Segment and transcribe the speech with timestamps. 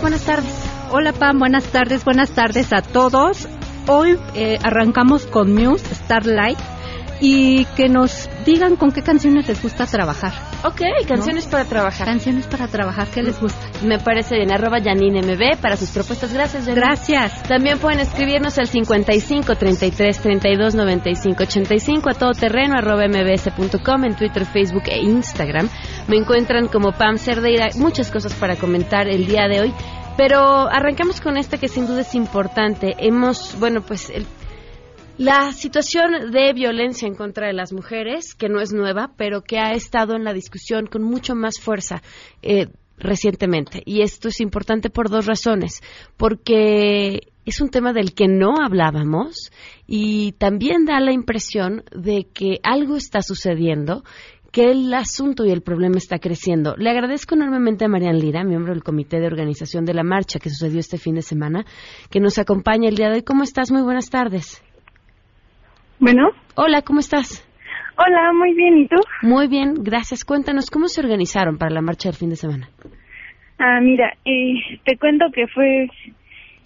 [0.00, 0.54] Buenas tardes.
[0.90, 3.46] Hola Pam, buenas tardes, buenas tardes a todos.
[3.86, 6.58] Hoy eh, arrancamos con Muse, Starlight,
[7.20, 10.32] y que nos digan con qué canciones les gusta trabajar.
[10.64, 12.06] Ok, canciones para trabajar.
[12.06, 13.58] Canciones para trabajar, ¿qué les gusta?
[13.84, 16.32] Me parece bien, arroba MB para sus propuestas.
[16.32, 16.80] Gracias, Janine.
[16.80, 17.42] Gracias.
[17.42, 24.16] También pueden escribirnos al 55 33 32 95 85 a todo terreno arroba mbs.com en
[24.16, 25.68] Twitter, Facebook e Instagram.
[26.08, 27.68] Me encuentran como Pam Cerdeira.
[27.76, 29.74] Muchas cosas para comentar el día de hoy.
[30.16, 32.96] Pero arrancamos con esta que sin duda es importante.
[32.98, 34.26] Hemos, bueno, pues el
[35.18, 39.58] la situación de violencia en contra de las mujeres, que no es nueva, pero que
[39.58, 42.02] ha estado en la discusión con mucho más fuerza
[42.40, 42.68] eh,
[42.98, 43.82] recientemente.
[43.84, 45.82] Y esto es importante por dos razones.
[46.16, 49.50] Porque es un tema del que no hablábamos
[49.88, 54.04] y también da la impresión de que algo está sucediendo
[54.52, 56.74] que el asunto y el problema está creciendo.
[56.76, 60.48] Le agradezco enormemente a Marian Lira, miembro del comité de organización de la marcha que
[60.48, 61.66] sucedió este fin de semana,
[62.08, 63.22] que nos acompaña el día de hoy.
[63.22, 63.70] ¿Cómo estás?
[63.70, 64.62] Muy buenas tardes.
[66.00, 66.30] Bueno.
[66.54, 67.44] Hola, ¿cómo estás?
[67.96, 68.96] Hola, muy bien, ¿y tú?
[69.22, 70.24] Muy bien, gracias.
[70.24, 72.68] Cuéntanos, ¿cómo se organizaron para la marcha del fin de semana?
[73.58, 74.54] Ah, mira, eh,
[74.84, 75.88] te cuento que fue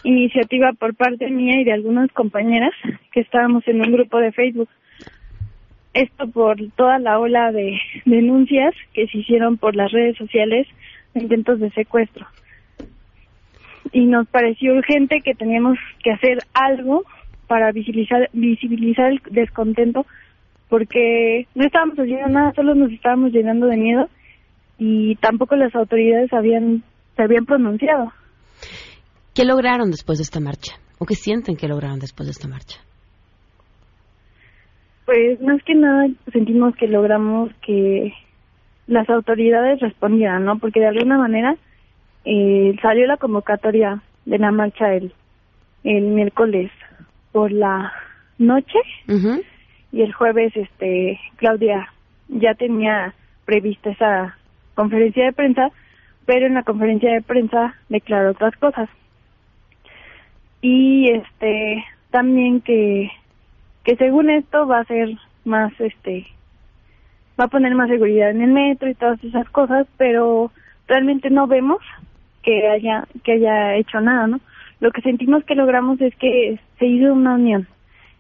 [0.05, 2.73] iniciativa por parte mía y de algunas compañeras
[3.13, 4.69] que estábamos en un grupo de Facebook.
[5.95, 10.67] Esto por toda la ola de denuncias que se hicieron por las redes sociales
[11.15, 12.27] de intentos de secuestro.
[13.93, 17.05] Y nos pareció urgente que teníamos que hacer algo
[17.53, 20.07] para visibilizar, visibilizar el descontento
[20.71, 24.09] porque no estábamos haciendo nada, solo nos estábamos llenando de miedo
[24.79, 26.83] y tampoco las autoridades habían
[27.15, 28.11] se habían pronunciado.
[29.35, 30.73] ¿Qué lograron después de esta marcha?
[30.99, 32.81] ¿O qué sienten que lograron después de esta marcha?
[35.05, 38.15] Pues más que nada sentimos que logramos que
[38.87, 40.59] las autoridades respondieran, ¿no?
[40.59, 41.55] Porque de alguna manera
[42.25, 45.13] eh, salió la convocatoria de la marcha el,
[45.85, 46.71] el miércoles
[47.33, 47.93] por la
[48.39, 48.79] noche.
[49.93, 51.89] Y el jueves este Claudia
[52.29, 54.37] ya tenía prevista esa
[54.75, 55.71] conferencia de prensa
[56.27, 58.89] pero en la conferencia de prensa declaró otras cosas.
[60.61, 63.11] Y este también que
[63.85, 65.11] que según esto va a ser
[65.45, 66.27] más este
[67.39, 70.53] va a poner más seguridad en el metro y todas esas cosas pero
[70.87, 71.79] realmente no vemos
[72.43, 74.41] que haya que haya hecho nada no
[74.83, 77.69] lo que sentimos que logramos es que se hizo una unión.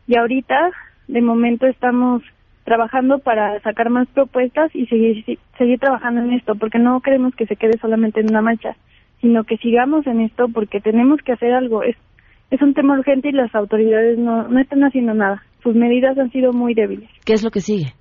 [0.06, 0.70] Y ahorita,
[1.08, 2.22] de momento, estamos
[2.62, 7.46] trabajando para sacar más propuestas y seguir, seguir trabajando en esto, porque no queremos que
[7.46, 8.76] se quede solamente en una marcha,
[9.20, 11.82] sino que sigamos en esto porque tenemos que hacer algo.
[11.82, 11.96] Es,
[12.52, 15.42] es un tema urgente y las autoridades no, no están haciendo nada.
[15.64, 17.10] Sus medidas han sido muy débiles.
[17.26, 17.92] ¿Qué es lo que sigue?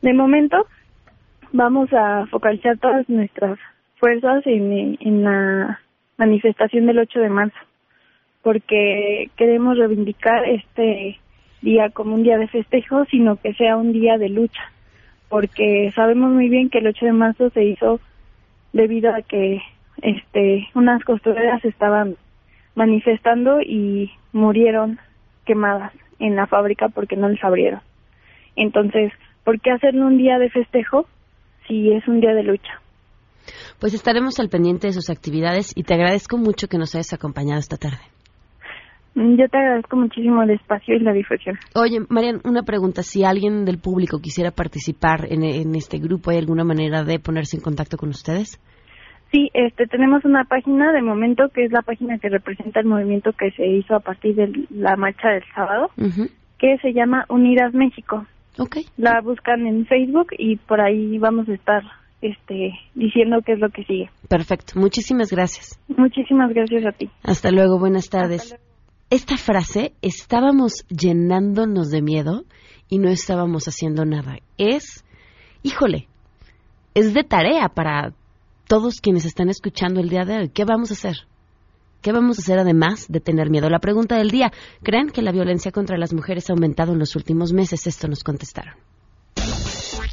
[0.00, 0.56] De momento,
[1.52, 3.58] vamos a focalizar todas nuestras
[3.98, 5.80] fuerzas en, en la
[6.20, 7.58] manifestación del 8 de marzo,
[8.42, 11.18] porque queremos reivindicar este
[11.62, 14.70] día como un día de festejo, sino que sea un día de lucha,
[15.30, 18.00] porque sabemos muy bien que el 8 de marzo se hizo
[18.74, 19.62] debido a que
[20.02, 22.16] este unas costureras estaban
[22.74, 24.98] manifestando y murieron
[25.46, 27.80] quemadas en la fábrica porque no les abrieron.
[28.56, 29.10] Entonces,
[29.42, 31.06] ¿por qué hacerlo un día de festejo
[31.66, 32.80] si es un día de lucha?
[33.80, 37.58] Pues estaremos al pendiente de sus actividades y te agradezco mucho que nos hayas acompañado
[37.58, 38.02] esta tarde.
[39.14, 41.58] Mm, Yo te agradezco muchísimo el espacio y la difusión.
[41.74, 43.02] Oye, Marian, una pregunta.
[43.02, 47.56] Si alguien del público quisiera participar en, en este grupo, ¿hay alguna manera de ponerse
[47.56, 48.60] en contacto con ustedes?
[49.32, 53.32] Sí, este, tenemos una página de momento que es la página que representa el movimiento
[53.32, 55.90] que se hizo a partir de la marcha del sábado,
[56.58, 58.26] que se llama Unidas México.
[58.58, 58.78] Ok.
[58.96, 61.82] La buscan en Facebook y por ahí vamos a estar
[62.22, 64.10] este, diciendo qué es lo que sigue.
[64.28, 64.78] Perfecto.
[64.78, 65.78] Muchísimas gracias.
[65.88, 67.10] Muchísimas gracias a ti.
[67.22, 67.78] Hasta luego.
[67.78, 68.56] Buenas tardes.
[69.10, 72.44] Esta frase, estábamos llenándonos de miedo
[72.88, 74.38] y no estábamos haciendo nada.
[74.56, 75.04] Es,
[75.62, 76.06] híjole,
[76.94, 78.12] es de tarea para
[78.68, 80.48] todos quienes están escuchando el día de hoy.
[80.50, 81.16] ¿Qué vamos a hacer?
[82.02, 83.68] ¿Qué vamos a hacer además de tener miedo?
[83.68, 84.52] La pregunta del día,
[84.82, 87.86] ¿creen que la violencia contra las mujeres ha aumentado en los últimos meses?
[87.86, 88.74] Esto nos contestaron.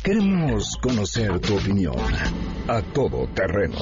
[0.07, 1.98] Queremos conocer tu opinión.
[2.69, 3.75] A todo terreno.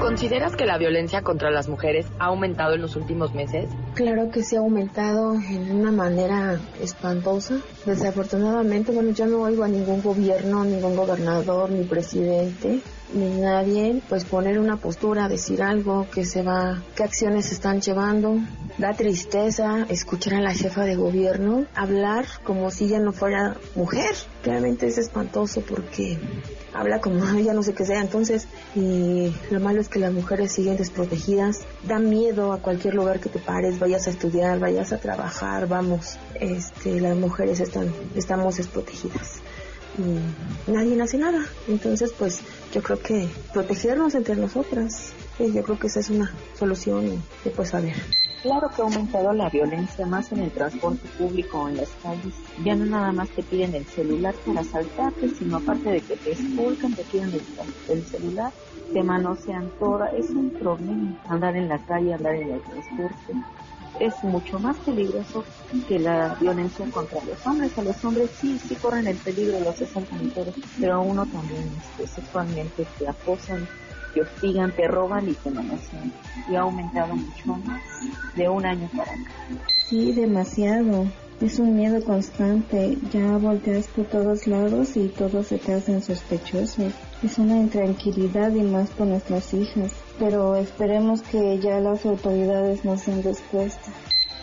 [0.00, 3.68] ¿Consideras que la violencia contra las mujeres ha aumentado en los últimos meses?
[3.94, 7.58] Claro que se ha aumentado en una manera espantosa.
[7.84, 12.80] Desafortunadamente, bueno, yo no oigo a ningún gobierno, ningún gobernador, ni presidente,
[13.12, 17.82] ni nadie, pues poner una postura, decir algo, que se va, qué acciones se están
[17.82, 18.38] llevando.
[18.80, 24.14] Da tristeza escuchar a la jefa de gobierno hablar como si ella no fuera mujer.
[24.42, 26.18] Realmente es espantoso porque
[26.72, 28.00] habla como ella no sé qué sea.
[28.00, 31.66] Entonces, y lo malo es que las mujeres siguen desprotegidas.
[31.86, 36.16] Da miedo a cualquier lugar que te pares, vayas a estudiar, vayas a trabajar, vamos.
[36.36, 39.42] Este, las mujeres están, estamos desprotegidas.
[39.98, 41.44] Y nadie hace nada.
[41.68, 42.40] Entonces, pues,
[42.72, 47.48] yo creo que protegernos entre nosotras, eh, yo creo que esa es una solución y,
[47.50, 48.19] pues a ver.
[48.42, 52.34] Claro que ha aumentado la violencia más en el transporte público o en las calles.
[52.64, 56.32] Ya no nada más te piden el celular para asaltarte, sino aparte de que te
[56.32, 57.42] expulcan, te piden el,
[57.88, 58.50] el celular,
[58.94, 60.06] te manosean toda.
[60.16, 63.34] Es un problema andar en la calle, andar en el transporte.
[63.98, 65.44] Es mucho más peligroso
[65.86, 67.76] que la violencia contra los hombres.
[67.76, 70.32] A los hombres sí, sí corren el peligro, los asaltan
[70.80, 73.68] pero a uno también este, sexualmente te acosan
[74.12, 76.12] te hostigan, roban y te manosean.
[76.50, 77.82] Y ha aumentado mucho más
[78.34, 79.30] de un año para acá.
[79.88, 81.06] Sí, demasiado.
[81.40, 82.98] Es un miedo constante.
[83.12, 86.92] Ya volteas por todos lados y todos se te hacen sospechosos.
[87.22, 89.92] Es una intranquilidad y más por nuestras hijas.
[90.18, 93.90] Pero esperemos que ya las autoridades nos den respuesta.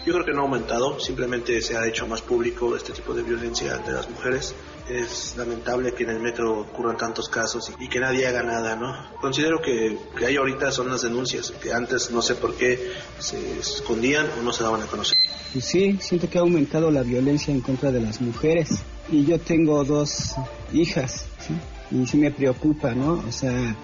[0.07, 3.23] Yo creo que no ha aumentado, simplemente se ha hecho más público este tipo de
[3.23, 4.55] violencia de las mujeres.
[4.89, 8.95] Es lamentable que en el metro ocurran tantos casos y, que nadie haga nada, ¿no?
[9.19, 12.89] Considero que, que hay ahorita son las denuncias, que antes no sé por qué
[13.19, 15.17] se escondían o no se daban a conocer.
[15.59, 18.69] Sí, siento que ha aumentado la violencia en contra de las mujeres.
[19.11, 20.35] Y yo tengo dos
[20.71, 21.53] hijas, ¿sí?
[21.91, 23.21] Y sí me preocupa, ¿no?
[23.27, 23.75] O sea,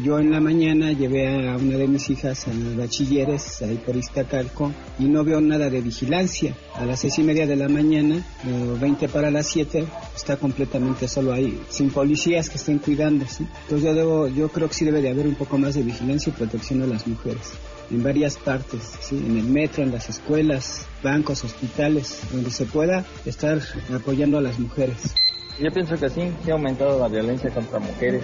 [0.00, 4.72] yo en la mañana llevé a una de mis hijas a bachilleres ahí por Iztacalco
[4.98, 6.56] y no veo nada de vigilancia.
[6.74, 9.84] A las seis y media de la mañana, eh, 20 para las 7,
[10.16, 13.26] está completamente solo ahí, sin policías que estén cuidando.
[13.26, 13.46] ¿sí?
[13.64, 16.30] Entonces yo, debo, yo creo que sí debe de haber un poco más de vigilancia
[16.30, 17.52] y protección a las mujeres
[17.90, 19.16] en varias partes, ¿sí?
[19.16, 23.60] en el metro, en las escuelas, bancos, hospitales, donde se pueda estar
[23.94, 25.14] apoyando a las mujeres.
[25.58, 28.22] Yo pienso que sí, sí ha aumentado la violencia contra mujeres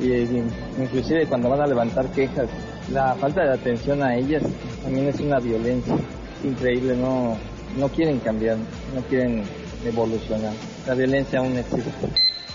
[0.00, 0.44] y, y,
[0.78, 2.48] inclusive cuando van a levantar quejas,
[2.92, 4.42] la falta de atención a ellas
[4.82, 5.96] también es una violencia
[6.44, 7.36] increíble, no,
[7.78, 8.58] no quieren cambiar,
[8.94, 9.42] no quieren
[9.84, 10.52] evolucionar,
[10.86, 11.90] la violencia aún existe.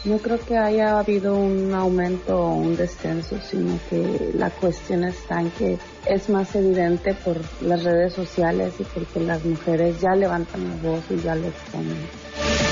[0.03, 5.41] No creo que haya habido un aumento o un descenso, sino que la cuestión está
[5.41, 10.67] en que es más evidente por las redes sociales y porque las mujeres ya levantan
[10.69, 12.70] la voz y ya lo exponen.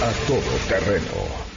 [0.00, 0.38] A todo
[0.68, 1.48] terreno.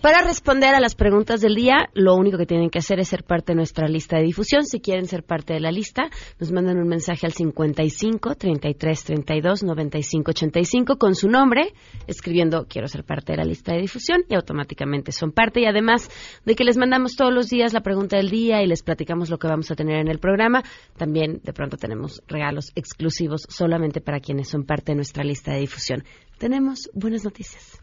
[0.00, 3.24] Para responder a las preguntas del día, lo único que tienen que hacer es ser
[3.24, 4.64] parte de nuestra lista de difusión.
[4.64, 9.62] Si quieren ser parte de la lista, nos mandan un mensaje al 55 33 32
[9.62, 11.74] 95 85 con su nombre,
[12.06, 15.60] escribiendo quiero ser parte de la lista de difusión y automáticamente son parte.
[15.60, 16.08] Y además
[16.46, 19.38] de que les mandamos todos los días la pregunta del día y les platicamos lo
[19.38, 20.62] que vamos a tener en el programa,
[20.96, 25.60] también de pronto tenemos regalos exclusivos solamente para quienes son parte de nuestra lista de
[25.60, 26.04] difusión.
[26.38, 27.78] Tenemos buenas noticias.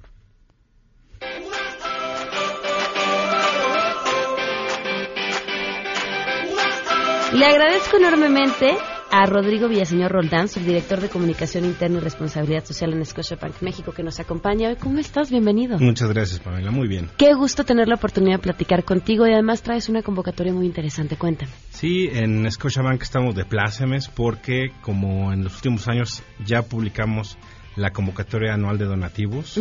[7.33, 8.77] Le agradezco enormemente
[9.11, 14.01] a Rodrigo Villaseñor Roldán, subdirector de Comunicación Interna y Responsabilidad Social en Scotiabank México, que
[14.01, 14.77] nos acompaña hoy.
[14.77, 15.29] ¿Cómo estás?
[15.29, 15.77] Bienvenido.
[15.77, 16.71] Muchas gracias, Pamela.
[16.71, 17.09] Muy bien.
[17.17, 21.17] Qué gusto tener la oportunidad de platicar contigo y además traes una convocatoria muy interesante.
[21.17, 21.51] Cuéntame.
[21.69, 27.37] Sí, en Scotiabank estamos de plácemes porque, como en los últimos años, ya publicamos
[27.75, 29.57] la convocatoria anual de donativos.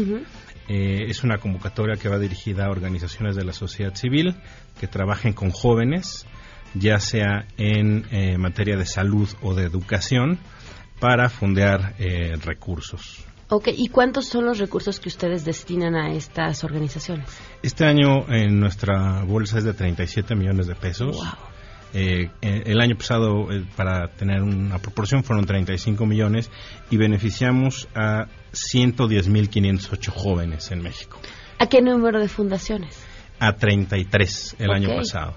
[0.68, 4.36] Eh, es una convocatoria que va dirigida a organizaciones de la sociedad civil
[4.80, 6.26] que trabajen con jóvenes,
[6.78, 10.38] ya sea en eh, materia de salud o de educación,
[11.00, 13.24] para fondear eh, recursos.
[13.48, 17.28] Ok, ¿y cuántos son los recursos que ustedes destinan a estas organizaciones?
[17.62, 21.22] Este año en nuestra bolsa es de 37 millones de pesos.
[21.92, 26.50] el año pasado, para tener una proporción, fueron 35 millones
[26.90, 31.20] y beneficiamos a 110.508 jóvenes en México.
[31.58, 32.98] ¿A qué número de fundaciones?
[33.38, 35.34] A 33 el año pasado.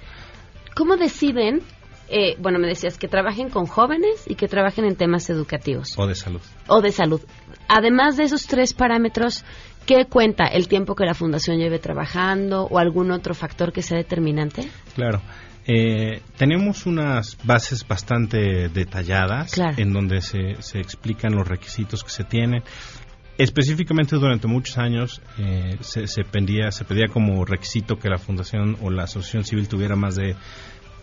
[0.80, 1.60] ¿Cómo deciden?
[2.08, 5.94] Eh, bueno, me decías que trabajen con jóvenes y que trabajen en temas educativos.
[5.98, 6.40] O de salud.
[6.70, 7.20] O de salud.
[7.68, 9.44] Además de esos tres parámetros,
[9.86, 10.48] ¿qué cuenta?
[10.48, 14.70] ¿El tiempo que la fundación lleve trabajando o algún otro factor que sea determinante?
[14.96, 15.22] Claro.
[15.68, 22.24] Eh, tenemos unas bases bastante detalladas en donde se, se, explican los requisitos que se
[22.24, 22.64] tienen.
[23.40, 28.90] Específicamente durante muchos años eh, se, pedía, se pedía como requisito que la fundación o
[28.90, 30.36] la asociación civil tuviera más de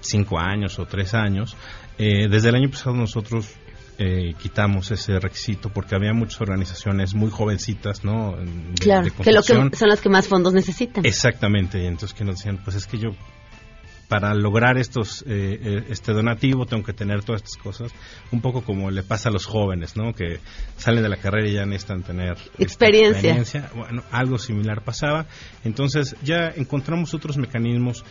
[0.00, 1.57] cinco años o tres años.
[1.97, 3.55] Eh, desde el año pasado nosotros
[3.97, 8.37] eh, quitamos ese requisito porque había muchas organizaciones muy jovencitas, ¿no?
[8.78, 11.07] claro, que, lo que son las que más fondos necesitan.
[11.07, 13.12] Exactamente, y entonces que nos decían, pues es que yo
[14.08, 17.92] para lograr estos eh, eh, este donativo tengo que tener todas estas cosas
[18.30, 20.40] un poco como le pasa a los jóvenes no que
[20.76, 25.26] salen de la carrera y ya necesitan tener experiencia, bueno algo similar pasaba
[25.64, 28.04] entonces ya encontramos otros mecanismos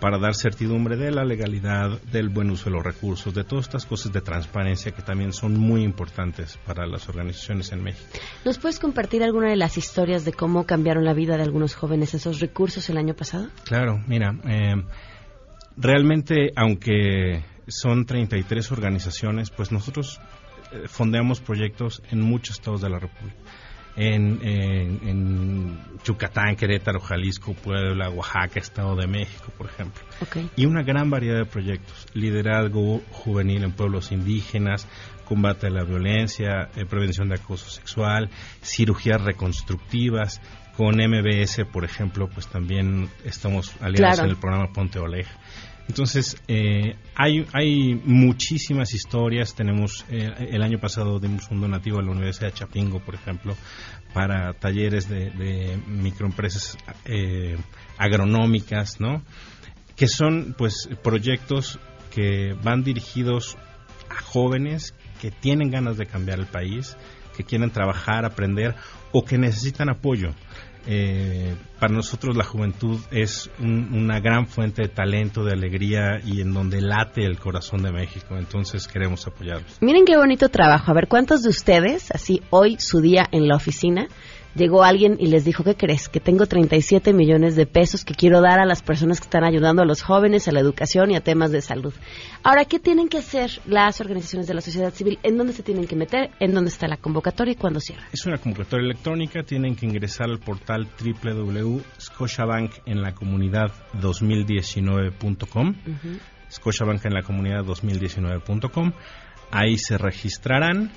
[0.00, 3.84] para dar certidumbre de la legalidad, del buen uso de los recursos, de todas estas
[3.84, 8.08] cosas de transparencia que también son muy importantes para las organizaciones en México.
[8.44, 12.14] ¿Nos puedes compartir alguna de las historias de cómo cambiaron la vida de algunos jóvenes
[12.14, 13.48] esos recursos el año pasado?
[13.64, 14.82] Claro, mira, eh,
[15.76, 20.20] realmente, aunque son 33 organizaciones, pues nosotros
[20.72, 23.36] eh, fondeamos proyectos en muchos estados de la República.
[23.96, 30.00] En, en, Yucatán, Querétaro, Jalisco, Puebla, Oaxaca, Estado de México, por ejemplo.
[30.56, 32.06] Y una gran variedad de proyectos.
[32.14, 34.86] Liderazgo juvenil en pueblos indígenas,
[35.30, 38.30] combate a la violencia, eh, prevención de acoso sexual,
[38.62, 40.40] cirugías reconstructivas.
[40.76, 45.38] Con MBS, por ejemplo, pues también estamos aliados en el programa Ponte Oleja.
[45.86, 49.54] Entonces, eh, hay, hay muchísimas historias.
[49.54, 53.56] Tenemos, eh, el año pasado dimos un donativo a la Universidad de Chapingo, por ejemplo,
[54.14, 57.56] para talleres de, microempresas eh,
[57.98, 59.22] agronómicas, ¿no?
[59.96, 61.78] Que son, pues, proyectos
[62.10, 63.56] que van dirigidos
[64.08, 66.96] a jóvenes que tienen ganas de cambiar el país,
[67.36, 68.74] que quieren trabajar, aprender
[69.12, 70.30] o que necesitan apoyo.
[70.86, 76.54] Eh, para nosotros la juventud es una gran fuente de talento, de alegría y en
[76.54, 78.36] donde late el corazón de México.
[78.38, 79.78] Entonces queremos apoyarlos.
[79.80, 80.90] Miren qué bonito trabajo.
[80.90, 84.08] A ver, ¿cuántos de ustedes, así hoy su día en la oficina,
[84.54, 86.08] llegó alguien y les dijo, ¿qué crees?
[86.08, 89.82] Que tengo 37 millones de pesos que quiero dar a las personas que están ayudando
[89.82, 91.94] a los jóvenes, a la educación y a temas de salud.
[92.42, 95.18] Ahora, ¿qué tienen que hacer las organizaciones de la sociedad civil?
[95.22, 96.30] ¿En dónde se tienen que meter?
[96.40, 98.06] ¿En dónde está la convocatoria y cuándo cierra?
[98.12, 105.74] Es una convocatoria electrónica, tienen que ingresar al portal www.scotiabank en la comunidad 2019.com.
[106.50, 108.92] Scotiabank en la comunidad 2019.com.
[109.52, 110.90] Ahí se registrarán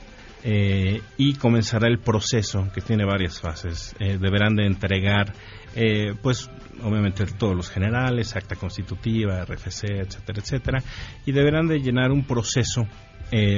[0.45, 3.95] eh, y comenzará el proceso que tiene varias fases.
[3.99, 5.33] Eh, deberán de entregar,
[5.73, 6.49] eh, pues,
[6.81, 10.83] obviamente todos los generales, acta constitutiva, RFC, etcétera, etcétera,
[11.25, 12.87] y deberán de llenar un proceso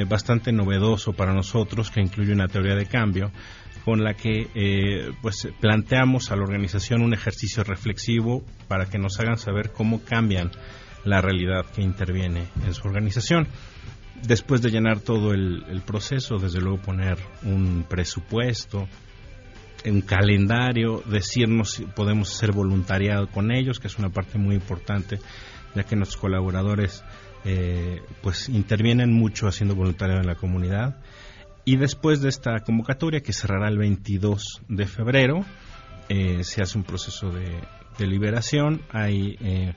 [0.08, 3.30] bastante novedoso para nosotros que incluye una teoría de cambio
[3.84, 9.38] con la que pues planteamos a la organización un ejercicio reflexivo para que nos hagan
[9.38, 10.50] saber cómo cambian
[11.04, 13.50] la realidad que interviene en su organización
[14.28, 18.88] después de llenar todo el, proceso, desde luego poner un presupuesto,
[19.86, 25.20] un calendario, decirnos si podemos ser voluntariado con ellos, que es una parte muy importante,
[25.76, 27.04] ya que nuestros colaboradores
[27.44, 30.98] eh, pues intervienen mucho haciendo voluntariado en la comunidad.
[31.64, 35.46] Y después de esta convocatoria, que cerrará el 22 de febrero,
[36.10, 37.60] eh, se hace un proceso de,
[37.98, 38.82] de liberación.
[38.90, 39.74] Hay eh,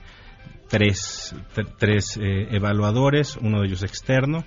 [0.68, 1.34] tres,
[1.78, 4.44] tres eh, evaluadores, uno de ellos externo,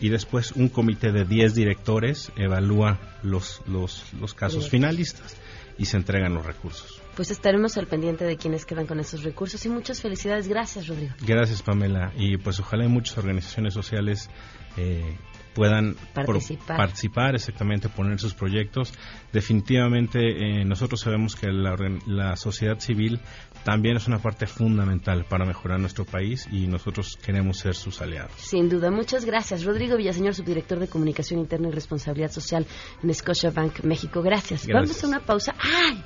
[0.00, 5.36] y después un comité de 10 directores evalúa los, los, los casos finalistas
[5.78, 7.00] y se entregan los recursos.
[7.16, 10.48] pues estaremos al pendiente de quienes quedan con esos recursos y muchas felicidades.
[10.48, 11.14] Gracias, Rodrigo.
[11.20, 12.12] Gracias, Pamela.
[12.16, 14.30] Y pues ojalá muchas organizaciones sociales
[14.76, 15.16] eh,
[15.54, 16.76] puedan participar.
[16.76, 18.92] participar, exactamente, poner sus proyectos.
[19.32, 23.20] Definitivamente eh, nosotros sabemos que la, la, sociedad civil
[23.64, 28.32] también es una parte fundamental para mejorar nuestro país y nosotros queremos ser sus aliados.
[28.36, 29.64] Sin duda, muchas gracias.
[29.64, 32.66] Rodrigo Villaseñor, subdirector de Comunicación Interna y Responsabilidad Social
[33.02, 34.22] en Scotiabank México.
[34.22, 34.66] Gracias.
[34.66, 35.02] gracias.
[35.02, 35.54] Vamos a una pausa.
[35.58, 36.02] ¡Ay!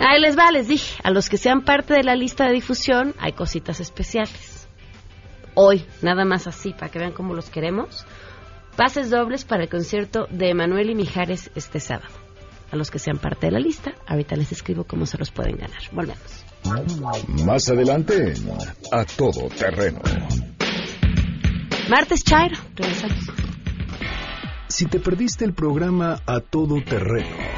[0.00, 3.14] Ahí les va, les dije, a los que sean parte de la lista de difusión
[3.18, 4.57] hay cositas especiales
[5.58, 8.06] hoy, nada más así, para que vean cómo los queremos.
[8.76, 12.14] Pases dobles para el concierto de Emanuel y Mijares este sábado.
[12.70, 15.56] A los que sean parte de la lista, ahorita les escribo cómo se los pueden
[15.56, 15.80] ganar.
[15.90, 16.44] Volvemos.
[17.44, 18.34] Más adelante,
[18.92, 20.00] a todo terreno.
[21.88, 23.26] Martes Chairo, regresamos.
[24.68, 27.57] Si te perdiste el programa A Todo Terreno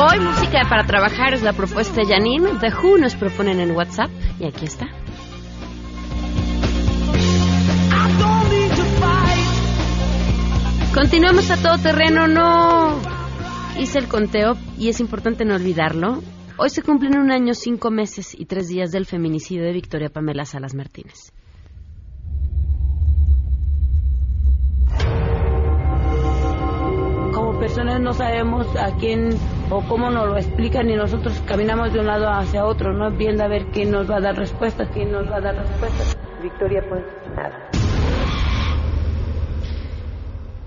[0.00, 2.60] Hoy música para trabajar es la propuesta de Janine.
[2.60, 4.86] The Who nos proponen en WhatsApp y aquí está.
[10.94, 13.00] Continuamos a todo terreno, no
[13.76, 16.22] hice el conteo y es importante no olvidarlo.
[16.58, 20.44] Hoy se cumplen un año, cinco meses y tres días del feminicidio de Victoria Pamela
[20.44, 21.32] Salas Martínez.
[27.58, 29.30] personas no sabemos a quién
[29.70, 33.10] o cómo nos lo explican y nosotros caminamos de un lado hacia otro, ¿no?
[33.10, 36.18] Viendo a ver quién nos va a dar respuestas, quién nos va a dar respuestas.
[36.42, 37.70] Victoria, pues nada.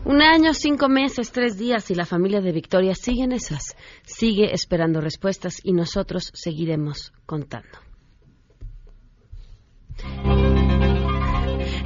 [0.03, 4.53] Un año, cinco meses, tres días y la familia de Victoria sigue en esas, sigue
[4.53, 7.77] esperando respuestas y nosotros seguiremos contando.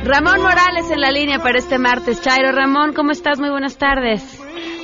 [0.04, 2.22] Ramón Morales en la línea para este martes.
[2.22, 3.40] Chairo, Ramón, ¿cómo estás?
[3.40, 4.35] Muy buenas tardes.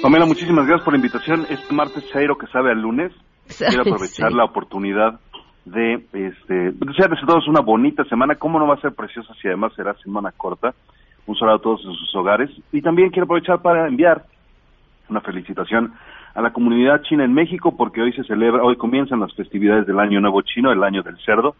[0.02, 1.46] Pamela, muchísimas gracias por la invitación.
[1.48, 3.12] Este martes Chairo que sabe al lunes.
[3.56, 5.20] Quiero aprovechar la oportunidad
[5.66, 8.34] de este, desearles a todos una bonita semana.
[8.34, 10.74] ¿Cómo no va a ser preciosa si además será semana corta?
[11.28, 12.50] Un saludo a todos en sus hogares.
[12.72, 14.26] Y también quiero aprovechar para enviar
[15.08, 15.94] una felicitación
[16.34, 20.00] a la comunidad china en México porque hoy se celebra, hoy comienzan las festividades del
[20.00, 21.56] Año Nuevo Chino, el Año del Cerdo.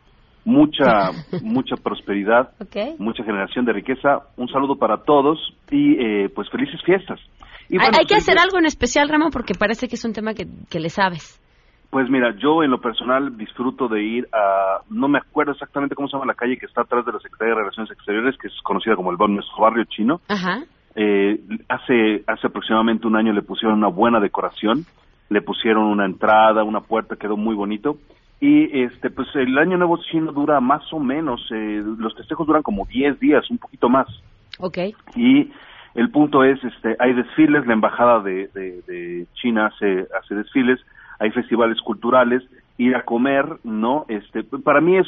[0.46, 1.12] Mucha,
[1.44, 2.54] mucha prosperidad,
[2.98, 4.24] mucha generación de riqueza.
[4.36, 5.38] Un saludo para todos
[5.70, 7.20] y eh, pues felices fiestas
[7.80, 10.90] hay, que hacer algo en especial, Ramón, porque parece que es un tema que, le
[10.90, 11.40] sabes.
[11.90, 16.08] Pues mira, yo en lo personal disfruto de ir a, no me acuerdo exactamente cómo
[16.08, 18.54] se llama la calle que está atrás de la Secretaría de Relaciones Exteriores, que es
[18.64, 20.22] conocida como el barrio chino.
[20.28, 20.64] Ajá.
[20.96, 24.86] Eh, hace, hace aproximadamente un año le pusieron una buena decoración,
[25.30, 27.98] le pusieron una entrada, una puerta, quedó muy bonito.
[28.40, 32.64] Y este, pues el año nuevo chino dura más o menos, eh, los festejos duran
[32.64, 34.08] como 10 días, un poquito más.
[34.60, 34.78] Ok.
[35.16, 35.52] Y
[35.96, 40.80] el punto es, este, hay desfiles, la embajada de, China hace, hace desfiles,
[41.20, 42.44] hay festivales culturales,
[42.78, 44.06] ir a comer, ¿no?
[44.08, 45.08] Este, para mí es,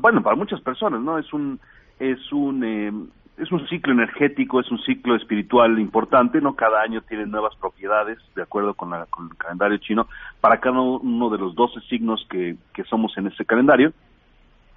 [0.00, 1.18] bueno, para muchas personas, ¿no?
[1.18, 1.58] Es un,
[1.98, 2.92] es un, eh,
[3.36, 6.54] es un ciclo energético, es un ciclo espiritual importante, ¿no?
[6.54, 10.06] Cada año tiene nuevas propiedades, de acuerdo con, la, con el calendario chino,
[10.40, 13.92] para cada uno de los 12 signos que, que somos en ese calendario.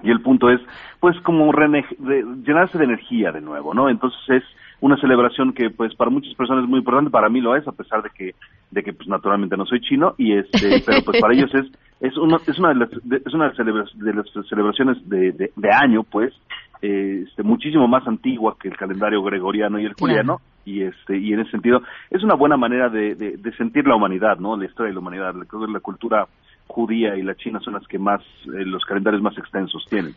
[0.03, 0.59] Y el punto es,
[0.99, 3.89] pues, como llenarse de energía de nuevo, ¿no?
[3.89, 4.43] Entonces es
[4.83, 7.71] una celebración que pues para muchas personas es muy importante, para mí lo es, a
[7.71, 8.35] pesar de que
[8.69, 12.17] de que pues naturalmente no soy chino y este pero pues para ellos es es
[12.17, 16.33] una es una de las es una de las celebraciones de, de, año pues
[16.81, 21.31] eh, este muchísimo más antigua que el calendario gregoriano y el juliano y este y
[21.31, 24.89] en ese sentido es una buena manera de, de, sentir la humanidad no la historia
[24.89, 26.27] de la humanidad la, la cultura
[26.67, 30.15] judía y la china son las que más eh, los calendarios más extensos tienen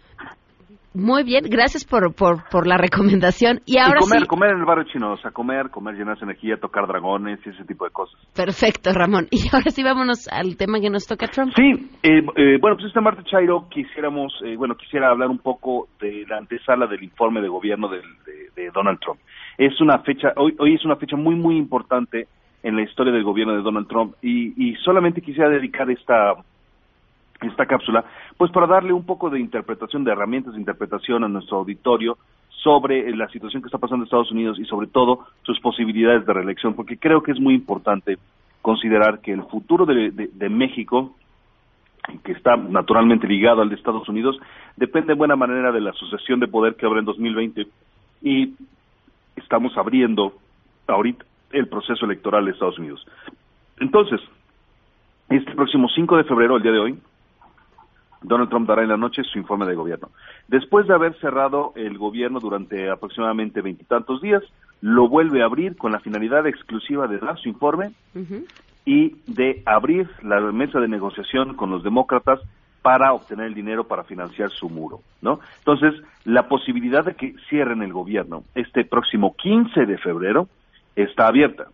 [0.97, 3.61] muy bien, gracias por, por, por la recomendación.
[3.67, 6.87] Y ahora comer, comer en el barrio chino, o sea, comer, comer, llenarse energía, tocar
[6.87, 8.19] dragones y ese tipo de cosas.
[8.35, 9.27] Perfecto, Ramón.
[9.31, 11.53] Y ahora sí vámonos al tema que nos toca Trump.
[11.55, 15.89] Sí, eh, eh, bueno, pues este martes, Chairo, quisiéramos, eh, bueno, quisiera hablar un poco
[16.01, 18.01] de la antesala del informe de gobierno de,
[18.57, 19.21] de, Donald Trump.
[19.59, 22.27] Es una fecha, hoy, hoy es una fecha muy, muy importante
[22.63, 26.35] en la historia del gobierno de Donald Trump y, y solamente quisiera dedicar esta
[27.43, 28.05] esta cápsula,
[28.37, 32.17] pues para darle un poco de interpretación, de herramientas de interpretación a nuestro auditorio
[32.49, 36.33] sobre la situación que está pasando en Estados Unidos y sobre todo sus posibilidades de
[36.33, 38.19] reelección, porque creo que es muy importante
[38.63, 41.15] considerar que el futuro de, México
[42.25, 44.39] que está naturalmente ligado al de Estados Unidos,
[44.77, 47.67] depende en buena manera de la sucesión de poder que habrá en 2020
[48.23, 48.55] y
[49.35, 50.33] estamos abriendo
[50.87, 53.07] ahorita el proceso electoral de Estados Unidos.
[53.79, 54.21] Entonces,
[55.29, 56.99] este próximo 5 de febrero, el día de hoy,
[58.23, 60.11] Donald Trump dará en la noche su informe de gobierno.
[60.49, 64.43] Después de haber cerrado el gobierno durante aproximadamente veintitantos días,
[64.81, 67.93] lo vuelve a abrir con la finalidad exclusiva de dar su informe
[68.85, 72.41] y de abrir la mesa de negociación con los demócratas
[72.83, 75.41] para obtener el dinero para financiar su muro, ¿no?
[75.59, 80.49] Entonces, la posibilidad de que cierren el gobierno este próximo 15 de febrero
[80.97, 81.67] está abierta.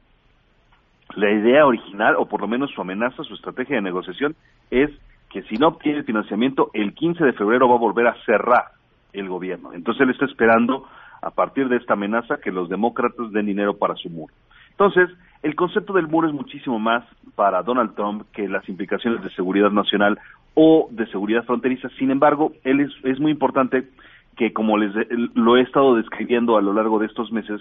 [1.15, 4.35] La idea original, o por lo menos su amenaza, su estrategia de negociación,
[4.71, 4.91] es
[5.31, 8.65] que si no obtiene financiamiento, el 15 de febrero va a volver a cerrar
[9.13, 9.73] el gobierno.
[9.73, 10.87] Entonces él está esperando,
[11.21, 14.35] a partir de esta amenaza, que los demócratas den dinero para su muro.
[14.71, 15.11] Entonces,
[15.43, 17.05] el concepto del muro es muchísimo más
[17.35, 20.19] para Donald Trump que las implicaciones de seguridad nacional
[20.55, 21.89] o de seguridad fronteriza.
[21.99, 23.89] Sin embargo, él es, es muy importante
[24.37, 24.93] que, como les
[25.35, 27.61] lo he estado describiendo a lo largo de estos meses,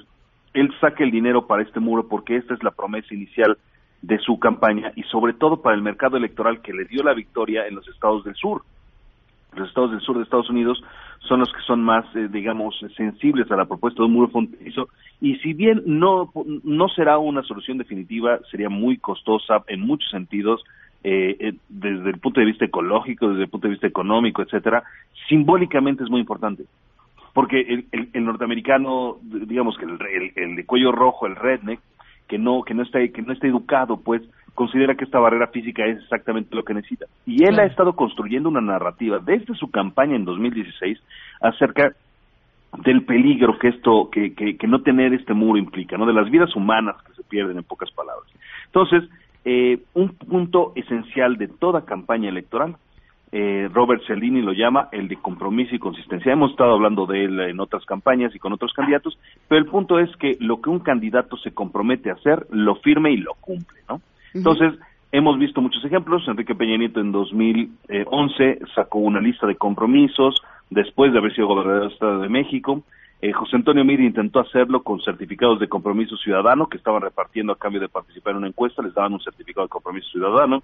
[0.54, 3.58] él saque el dinero para este muro porque esta es la promesa inicial
[4.02, 7.68] de su campaña y sobre todo para el mercado electoral que le dio la victoria
[7.68, 8.64] en los estados del sur.
[9.56, 10.82] Los estados del sur de Estados Unidos
[11.28, 14.88] son los que son más, eh, digamos, sensibles a la propuesta de un muro fronterizo
[15.20, 16.32] y si bien no,
[16.64, 20.64] no será una solución definitiva, sería muy costosa en muchos sentidos,
[21.04, 24.84] eh, eh, desde el punto de vista ecológico, desde el punto de vista económico, etcétera,
[25.28, 26.64] simbólicamente es muy importante
[27.34, 31.80] porque el, el, norteamericano, digamos que el, el, de cuello rojo, el redneck,
[32.28, 34.22] que no que no está que no está educado, pues
[34.54, 37.06] considera que esta barrera física es exactamente lo que necesita.
[37.26, 41.00] Y él ha estado construyendo una narrativa desde su campaña en 2016
[41.42, 41.94] acerca
[42.84, 46.06] del peligro que esto que, que, que no tener este muro implica, ¿no?
[46.06, 48.30] De las vidas humanas que se pierden en pocas palabras.
[48.68, 49.10] Entonces,
[49.44, 52.76] eh, un punto esencial de toda campaña electoral
[53.32, 56.34] eh, Robert Cellini lo llama el de compromiso y consistencia.
[56.34, 59.18] Hemos estado hablando de él en otras campañas y con otros candidatos,
[59.48, 63.12] pero el punto es que lo que un candidato se compromete a hacer, lo firme
[63.12, 64.02] y lo cumple, ¿no?
[64.34, 64.74] Entonces,
[65.12, 66.28] hemos visto muchos ejemplos.
[66.28, 71.84] Enrique Peña Nieto en 2011 sacó una lista de compromisos después de haber sido gobernador
[71.84, 72.84] del Estado de México.
[73.22, 77.58] Eh, José Antonio Mir intentó hacerlo con certificados de compromiso ciudadano que estaban repartiendo a
[77.58, 80.64] cambio de participar en una encuesta, les daban un certificado de compromiso ciudadano.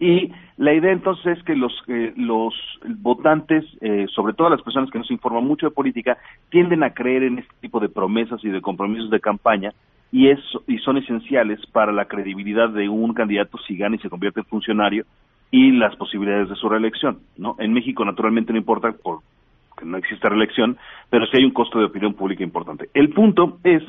[0.00, 2.54] Y la idea entonces es que los, eh, los
[2.98, 6.18] votantes, eh, sobre todo las personas que no se informan mucho de política,
[6.50, 9.72] tienden a creer en este tipo de promesas y de compromisos de campaña
[10.10, 14.10] y, es, y son esenciales para la credibilidad de un candidato si gana y se
[14.10, 15.04] convierte en funcionario
[15.50, 17.20] y las posibilidades de su reelección.
[17.36, 17.56] ¿no?
[17.58, 19.24] En México naturalmente no importa porque
[19.84, 20.76] no existe reelección,
[21.10, 22.88] pero sí hay un costo de opinión pública importante.
[22.94, 23.82] El punto es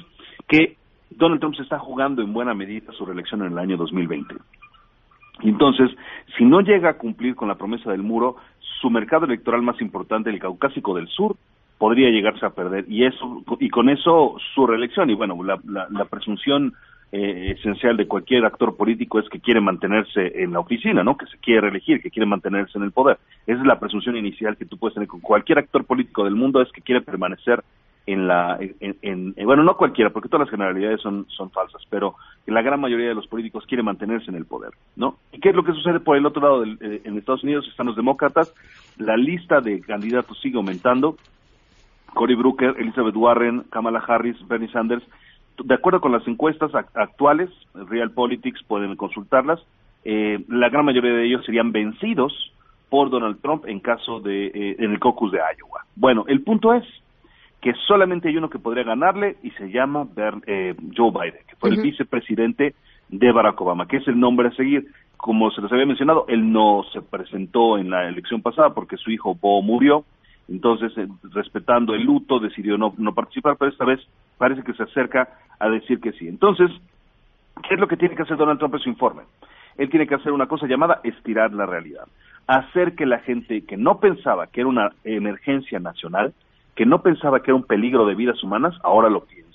[0.47, 0.77] que
[1.09, 4.35] Donald Trump se está jugando en buena medida su reelección en el año 2020.
[5.43, 5.91] Entonces,
[6.38, 8.38] si no llega a cumplir con la promesa del muro,
[8.82, 11.36] su mercado electoral más importante, el Caucásico del Sur,
[11.78, 16.06] podría llegarse a perder y eso y con eso su reelección y bueno la, la,
[16.06, 16.74] presunción
[17.12, 21.17] eh, esencial de cualquier actor político es que quiere mantenerse en la oficina, ¿no?
[21.17, 23.17] Que se quiere reelegir, que quiere mantenerse en el poder.
[23.45, 26.62] Esa es la presunción inicial que tú puedes tener con cualquier actor político del mundo
[26.62, 27.63] es que quiere permanecer
[28.07, 32.15] en la en, bueno no cualquiera porque todas las generalidades son son falsas pero
[32.45, 35.55] la gran mayoría de los políticos quiere mantenerse en el poder no y qué es
[35.55, 38.53] lo que sucede por el otro lado del, eh, en Estados Unidos están los demócratas
[38.97, 41.17] la lista de candidatos sigue aumentando.
[42.13, 45.03] Cory Brooker Elizabeth Warren Kamala Harris Bernie Sanders
[45.63, 49.59] de acuerdo con las encuestas actuales Real Politics pueden consultarlas
[50.03, 52.53] eh, la gran mayoría de ellos serían vencidos
[52.89, 55.85] por Donald Trump en caso de eh, en el caucus de Iowa.
[55.95, 56.85] Bueno el punto es
[57.65, 60.08] que solamente hay uno que podría ganarle y se llama
[60.45, 62.75] eh, Joe Biden, que fue el vicepresidente
[63.10, 64.86] de Barack Obama, que es el nombre a seguir.
[65.17, 69.10] Como se les había mencionado, él no se presentó en la elección pasada porque su
[69.10, 70.06] hijo Bo murió,
[70.47, 73.99] entonces, eh, respetando el luto, decidió no, no participar, pero esta vez
[74.38, 76.28] parece que se acerca a decir que sí.
[76.28, 76.69] Entonces,
[77.67, 79.23] ¿qué es lo que tiene que hacer Donald Trump en su informe?
[79.80, 82.06] Él tiene que hacer una cosa llamada estirar la realidad,
[82.45, 86.32] hacer que la gente que no pensaba que era una emergencia nacional,
[86.75, 89.45] que no pensaba que era un peligro de vidas humanas, ahora lo piensa.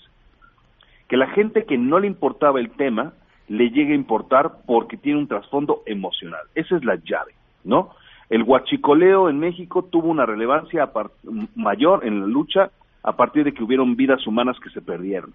[1.08, 3.12] Que la gente que no le importaba el tema
[3.48, 6.42] le llegue a importar porque tiene un trasfondo emocional.
[6.54, 7.90] Esa es la llave, ¿no?
[8.30, 10.90] El huachicoleo en México tuvo una relevancia
[11.56, 12.70] mayor en la lucha
[13.02, 15.34] a partir de que hubieron vidas humanas que se perdieron.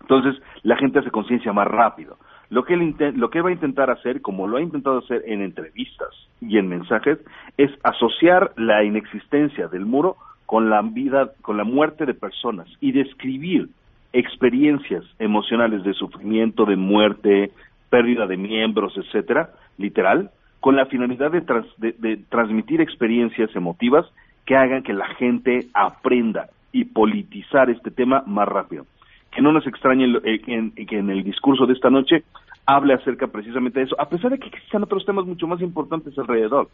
[0.00, 2.16] Entonces, la gente hace conciencia más rápido.
[2.48, 5.24] Lo que, él lo que él va a intentar hacer, como lo ha intentado hacer
[5.26, 6.08] en entrevistas
[6.40, 7.18] y en mensajes,
[7.58, 10.16] es asociar la inexistencia del muro
[10.46, 13.68] con la vida, con la muerte de personas y describir
[14.12, 17.50] experiencias emocionales de sufrimiento, de muerte,
[17.90, 20.30] pérdida de miembros, etcétera, literal,
[20.60, 24.06] con la finalidad de, de transmitir experiencias emotivas
[24.46, 28.86] que hagan que la gente aprenda y politizar este tema más rápido.
[29.32, 32.24] Que no nos extrañe eh, que en el discurso de esta noche
[32.64, 36.18] hable acerca precisamente de eso, a pesar de que existan otros temas mucho más importantes
[36.18, 36.68] alrededor.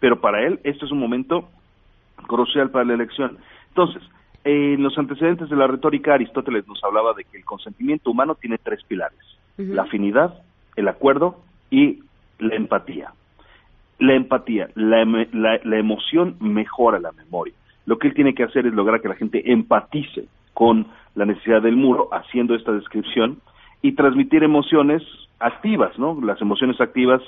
[0.00, 1.48] Pero para él, este es un momento
[2.26, 3.38] crucial para la elección.
[3.68, 4.02] Entonces,
[4.44, 8.58] en los antecedentes de la retórica, Aristóteles nos hablaba de que el consentimiento humano tiene
[8.58, 9.18] tres pilares,
[9.56, 10.34] la afinidad,
[10.76, 12.00] el acuerdo y
[12.38, 13.12] la empatía.
[13.98, 17.54] La empatía, la, la, emoción mejora la memoria.
[17.86, 21.62] Lo que él tiene que hacer es lograr que la gente empatice con la necesidad
[21.62, 23.40] del muro, haciendo esta descripción,
[23.82, 25.02] y transmitir emociones
[25.40, 26.20] activas, ¿no?
[26.22, 27.22] Las emociones activas,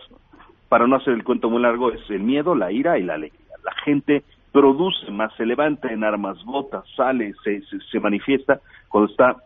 [0.68, 3.56] para no hacer el cuento muy largo, es el miedo, la ira y la alegría.
[3.64, 4.22] La gente
[4.52, 9.36] produce más, se levanta en armas, vota, sale, se, se, manifiesta cuando está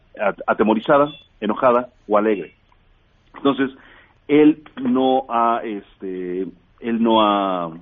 [0.46, 1.10] atemorizada,
[1.40, 2.54] enojada o alegre.
[3.36, 3.70] Entonces,
[4.28, 6.46] él no ha, este,
[6.80, 7.72] él no ha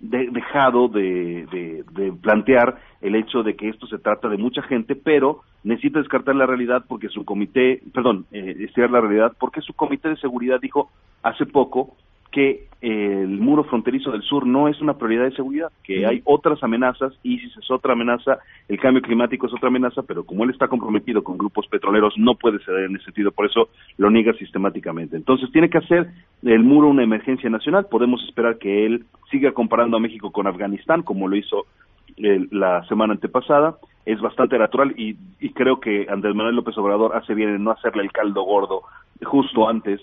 [0.00, 1.46] dejado de,
[1.92, 6.36] de, plantear el hecho de que esto se trata de mucha gente, pero necesita descartar
[6.36, 10.60] la realidad porque su comité, perdón, eh, estudiar la realidad porque su comité de seguridad
[10.60, 10.90] dijo
[11.22, 11.96] hace poco
[12.34, 16.62] que el muro fronterizo del sur no es una prioridad de seguridad, que hay otras
[16.64, 20.66] amenazas, ISIS es otra amenaza, el cambio climático es otra amenaza, pero como él está
[20.66, 23.68] comprometido con grupos petroleros, no puede ceder en ese sentido, por eso
[23.98, 25.16] lo niega sistemáticamente.
[25.16, 26.08] Entonces tiene que hacer
[26.42, 31.02] el muro una emergencia nacional, podemos esperar que él siga comparando a México con Afganistán,
[31.02, 31.66] como lo hizo
[32.16, 37.34] la semana antepasada, es bastante natural y, y creo que Andrés Manuel López Obrador hace
[37.34, 38.82] bien en no hacerle el caldo gordo
[39.22, 40.00] justo antes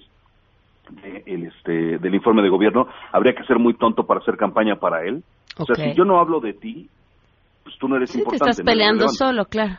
[1.25, 5.03] el, este, del informe de gobierno, habría que ser muy tonto para hacer campaña para
[5.03, 5.23] él.
[5.57, 6.89] O sea, si yo no hablo de ti,
[7.63, 8.45] pues tú no eres importante.
[8.45, 9.77] Te estás peleando solo, claro.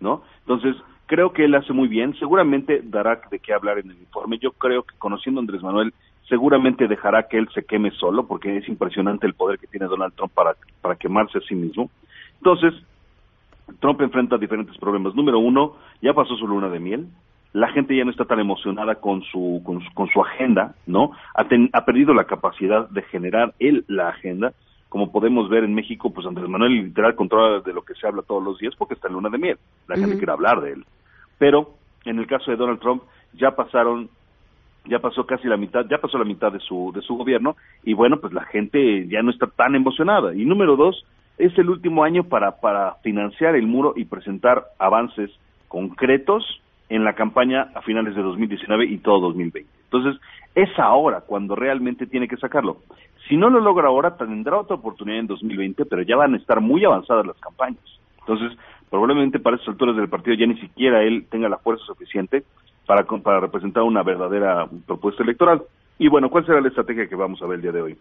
[0.00, 0.22] ¿No?
[0.40, 2.14] Entonces, creo que él hace muy bien.
[2.18, 4.38] Seguramente dará de qué hablar en el informe.
[4.38, 5.92] Yo creo que conociendo a Andrés Manuel,
[6.28, 10.14] seguramente dejará que él se queme solo, porque es impresionante el poder que tiene Donald
[10.14, 11.90] Trump para, para quemarse a sí mismo.
[12.36, 12.74] Entonces,
[13.80, 15.14] Trump enfrenta diferentes problemas.
[15.14, 17.08] Número uno, ya pasó su luna de miel
[17.54, 21.12] la gente ya no está tan emocionada con su, con su, agenda, ¿no?
[21.36, 24.52] Ha, ha, perdido la capacidad de generar él la agenda.
[24.88, 28.22] Como podemos ver en México, pues Andrés Manuel literal controla de lo que se habla
[28.22, 29.58] todos los días porque está en luna de miel.
[29.86, 30.84] La gente quiere hablar de él.
[31.38, 34.08] Pero en el caso de Donald Trump ya pasaron
[34.86, 37.94] ya pasó casi la mitad, ya pasó la mitad de su de su gobierno y
[37.94, 40.34] bueno, pues la gente ya no está tan emocionada.
[40.34, 41.06] Y número dos,
[41.38, 45.30] es el último año para para financiar el muro y presentar avances
[45.68, 46.44] concretos
[46.88, 49.68] en la campaña a finales de 2019 y todo 2020.
[49.84, 50.20] Entonces,
[50.54, 52.78] es ahora cuando realmente tiene que sacarlo.
[53.28, 56.60] Si no lo logra ahora, tendrá otra oportunidad en 2020, pero ya van a estar
[56.60, 57.82] muy avanzadas las campañas.
[58.20, 58.56] Entonces,
[58.90, 62.44] probablemente para esas alturas del partido ya ni siquiera él tenga la fuerza suficiente
[62.86, 65.62] para, para representar una verdadera propuesta electoral.
[65.98, 67.96] Y bueno, ¿cuál será la estrategia que vamos a ver el día de hoy?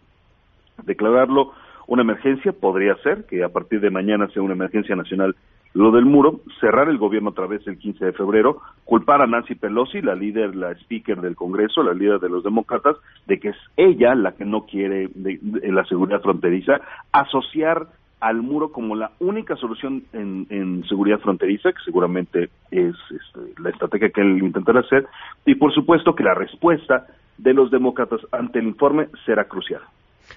[0.83, 1.53] Declararlo
[1.87, 5.35] una emergencia, podría ser que a partir de mañana sea una emergencia nacional
[5.73, 9.55] lo del muro, cerrar el gobierno otra vez el 15 de febrero, culpar a Nancy
[9.55, 13.57] Pelosi, la líder, la speaker del Congreso, la líder de los demócratas, de que es
[13.75, 16.79] ella la que no quiere la seguridad fronteriza,
[17.11, 17.87] asociar
[18.19, 24.11] al muro como la única solución en, seguridad fronteriza, que seguramente es este, la estrategia
[24.11, 25.07] que él intentará hacer,
[25.45, 27.07] y por supuesto que la respuesta
[27.37, 29.81] de los demócratas ante el informe será crucial.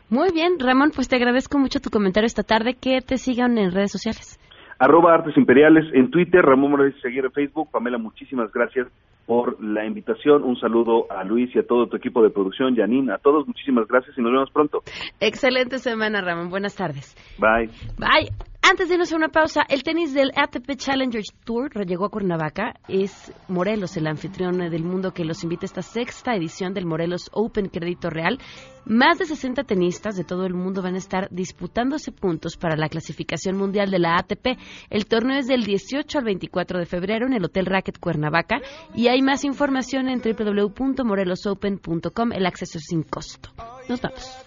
[0.08, 2.74] Muy bien, Ramón, pues te agradezco mucho tu comentario esta tarde.
[2.74, 4.40] Que te sigan en redes sociales
[4.78, 7.70] arroba Artes Imperiales en Twitter, Ramón Morales seguir en Facebook.
[7.70, 8.88] Pamela, muchísimas gracias
[9.26, 10.44] por la invitación.
[10.44, 13.86] Un saludo a Luis y a todo tu equipo de producción, Janine, a todos, muchísimas
[13.88, 14.82] gracias y nos vemos pronto.
[15.20, 16.50] Excelente semana, Ramón.
[16.50, 17.16] Buenas tardes.
[17.38, 17.70] Bye.
[17.98, 18.30] Bye.
[18.68, 22.74] Antes de irnos a una pausa, el tenis del ATP Challenger Tour llegó a Cuernavaca.
[22.88, 27.30] Es Morelos el anfitrión del mundo que los invita a esta sexta edición del Morelos
[27.32, 28.40] Open Crédito Real.
[28.84, 32.88] Más de 60 tenistas de todo el mundo van a estar disputándose puntos para la
[32.88, 34.58] clasificación mundial de la ATP.
[34.90, 38.56] El torneo es del 18 al 24 de febrero en el Hotel Racket Cuernavaca
[38.96, 42.32] y hay más información en www.morelosopen.com.
[42.32, 43.50] El acceso es sin costo.
[43.88, 44.44] Nos vamos.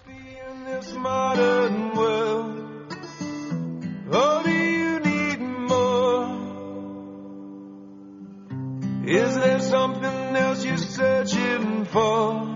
[9.10, 12.46] Is there something else you're searching for?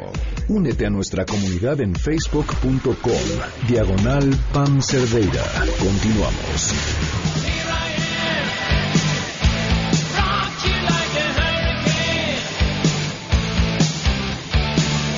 [0.50, 3.14] Únete a nuestra comunidad en facebook.com.
[3.70, 5.42] Diagonal Pam Cerdeira.
[5.80, 6.74] Continuamos.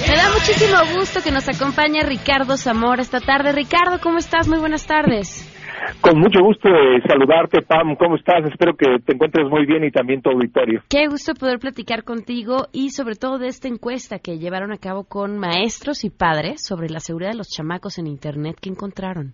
[0.07, 3.53] Me da muchísimo gusto que nos acompañe Ricardo Zamora esta tarde.
[3.53, 4.47] Ricardo, ¿cómo estás?
[4.47, 5.50] Muy buenas tardes.
[5.99, 7.95] Con mucho gusto de saludarte, Pam.
[7.95, 8.45] ¿Cómo estás?
[8.45, 10.81] Espero que te encuentres muy bien y también tu auditorio.
[10.89, 15.03] Qué gusto poder platicar contigo y sobre todo de esta encuesta que llevaron a cabo
[15.03, 18.57] con maestros y padres sobre la seguridad de los chamacos en Internet.
[18.61, 19.33] ¿Qué encontraron?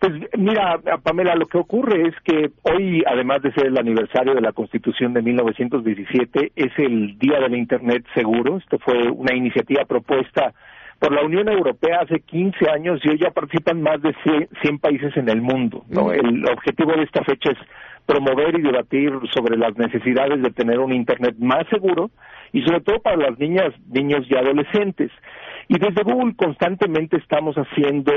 [0.00, 4.40] Pues mira, Pamela, lo que ocurre es que hoy, además de ser el aniversario de
[4.40, 8.56] la Constitución de 1917, es el Día del Internet Seguro.
[8.56, 10.54] Esto fue una iniciativa propuesta
[11.00, 14.14] por la Unión Europea hace 15 años y hoy ya participan más de
[14.60, 15.82] 100 países en el mundo.
[15.88, 16.12] ¿no?
[16.12, 17.58] El objetivo de esta fecha es
[18.04, 22.10] promover y debatir sobre las necesidades de tener un Internet más seguro
[22.52, 25.10] y sobre todo para las niñas, niños y adolescentes.
[25.70, 28.12] Y desde Google constantemente estamos haciendo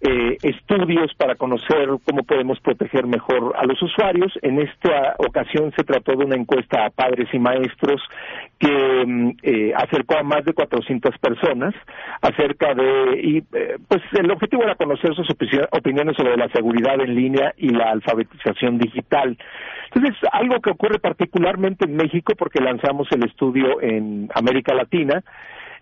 [0.00, 4.32] eh, estudios para conocer cómo podemos proteger mejor a los usuarios.
[4.42, 8.02] En esta ocasión se trató de una encuesta a padres y maestros
[8.58, 11.74] que mm, eh, acercó a más de 400 personas
[12.22, 17.14] acerca de y eh, pues el objetivo era conocer sus opiniones sobre la seguridad en
[17.14, 19.38] línea y la alfabetización digital.
[19.94, 25.22] Entonces, algo que ocurre particularmente en México porque lanzamos el estudio en América Latina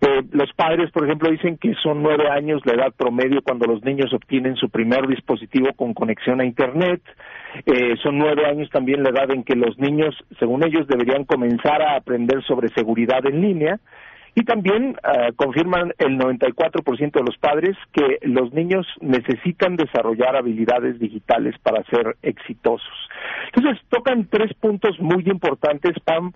[0.00, 3.82] eh, los padres, por ejemplo, dicen que son nueve años la edad promedio cuando los
[3.84, 7.02] niños obtienen su primer dispositivo con conexión a Internet.
[7.66, 11.80] Eh, son nueve años también la edad en que los niños, según ellos, deberían comenzar
[11.82, 13.78] a aprender sobre seguridad en línea.
[14.36, 20.98] Y también uh, confirman el 94% de los padres que los niños necesitan desarrollar habilidades
[20.98, 23.08] digitales para ser exitosos.
[23.54, 26.32] Entonces, tocan tres puntos muy importantes, Pam.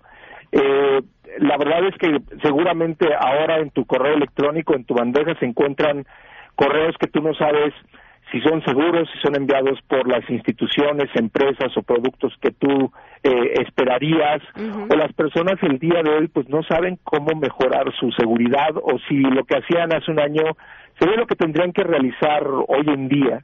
[0.51, 1.01] Eh,
[1.39, 6.05] la verdad es que seguramente ahora en tu correo electrónico, en tu bandeja, se encuentran
[6.55, 7.73] correos que tú no sabes
[8.31, 12.91] si son seguros, si son enviados por las instituciones, empresas o productos que tú
[13.23, 14.41] eh, esperarías,
[14.89, 18.99] o las personas el día de hoy pues no saben cómo mejorar su seguridad o
[19.07, 20.43] si lo que hacían hace un año
[20.99, 23.43] sería lo que tendrían que realizar hoy en día.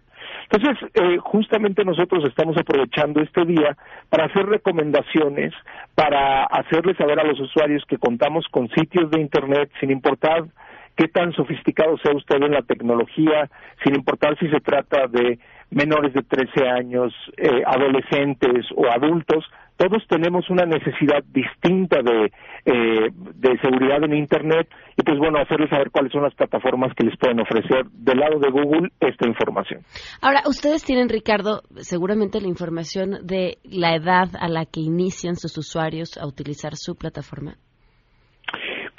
[0.49, 3.75] Entonces, eh, justamente nosotros estamos aprovechando este día
[4.09, 5.53] para hacer recomendaciones,
[5.95, 10.45] para hacerles saber a los usuarios que contamos con sitios de Internet, sin importar
[10.95, 13.49] qué tan sofisticado sea usted en la tecnología,
[13.83, 15.39] sin importar si se trata de
[15.71, 19.43] menores de 13 años, eh, adolescentes o adultos,
[19.77, 22.31] todos tenemos una necesidad distinta de,
[22.65, 27.03] eh, de seguridad en Internet y pues bueno, hacerles saber cuáles son las plataformas que
[27.03, 29.81] les pueden ofrecer del lado de Google esta información.
[30.21, 35.57] Ahora, ustedes tienen, Ricardo, seguramente la información de la edad a la que inician sus
[35.57, 37.57] usuarios a utilizar su plataforma.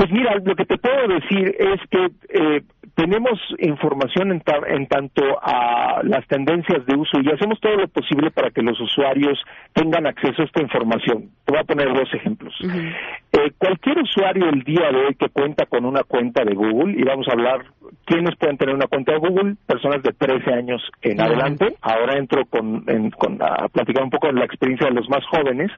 [0.06, 2.62] Pues mira, lo que te puedo decir es que eh,
[2.94, 8.30] tenemos información en, en, tanto a las tendencias de uso y hacemos todo lo posible
[8.30, 9.38] para que los usuarios
[9.72, 11.30] tengan acceso a esta información.
[11.44, 12.54] Te voy a poner dos ejemplos.
[12.62, 17.04] eh, cualquier usuario el día de hoy que cuenta con una cuenta de Google, y
[17.04, 17.64] vamos a hablar
[18.04, 21.76] quiénes pueden tener una cuenta de Google, personas de 13 años en adelante.
[21.82, 25.24] Ahora entro con, en, con a platicar un poco de la experiencia de los más
[25.26, 25.70] jóvenes,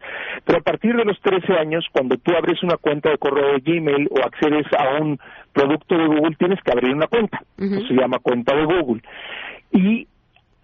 [0.44, 3.60] pero a partir de los 13 años, cuando tú abres una cuenta de correo de
[3.60, 5.18] Gmail o accedes a un
[5.58, 7.42] producto de Google, tienes que abrir una cuenta.
[7.56, 9.02] Se llama cuenta de Google.
[9.72, 10.06] Y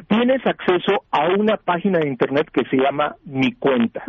[0.08, 4.04] tienes acceso a una página de Internet que se llama Mi Cuenta.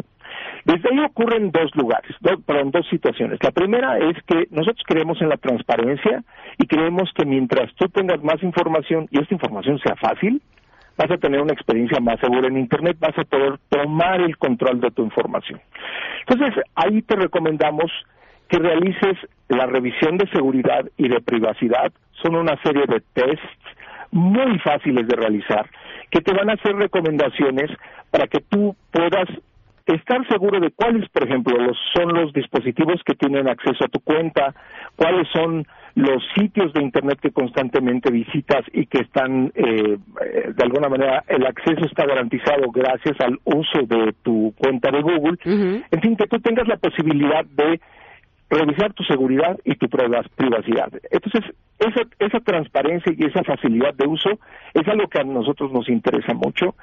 [0.66, 3.40] Desde ahí ocurren dos lugares, dos, perdón, dos situaciones.
[3.42, 6.24] La primera es que nosotros creemos en la transparencia
[6.58, 10.42] y creemos que mientras tú tengas más información y esta información sea fácil,
[10.98, 14.82] vas a tener una experiencia más segura en Internet, vas a poder tomar el control
[14.82, 15.62] de tu información.
[16.28, 17.92] Entonces, ahí te recomendamos
[18.48, 19.18] que realices
[19.50, 21.92] la revisión de seguridad y de privacidad.
[22.24, 23.42] Son una serie de tests
[24.12, 25.70] muy fáciles de realizar
[26.10, 27.70] que te van a hacer recomendaciones
[28.12, 29.28] para que tú puedas
[29.86, 34.00] estar seguro de cuáles, por ejemplo, los, son los dispositivos que tienen acceso a tu
[34.00, 34.56] cuenta,
[34.96, 39.98] cuáles son los sitios de Internet que constantemente visitas y que están, eh,
[40.56, 45.38] de alguna manera, el acceso está garantizado gracias al uso de tu cuenta de Google.
[45.46, 47.80] En fin, que tú tengas la posibilidad de
[48.50, 50.92] revisar tu seguridad y tu privacidad.
[51.10, 51.44] Entonces,
[51.80, 54.30] esa, esa transparencia y esa facilidad de uso
[54.74, 56.76] es algo que a nosotros nos interesa mucho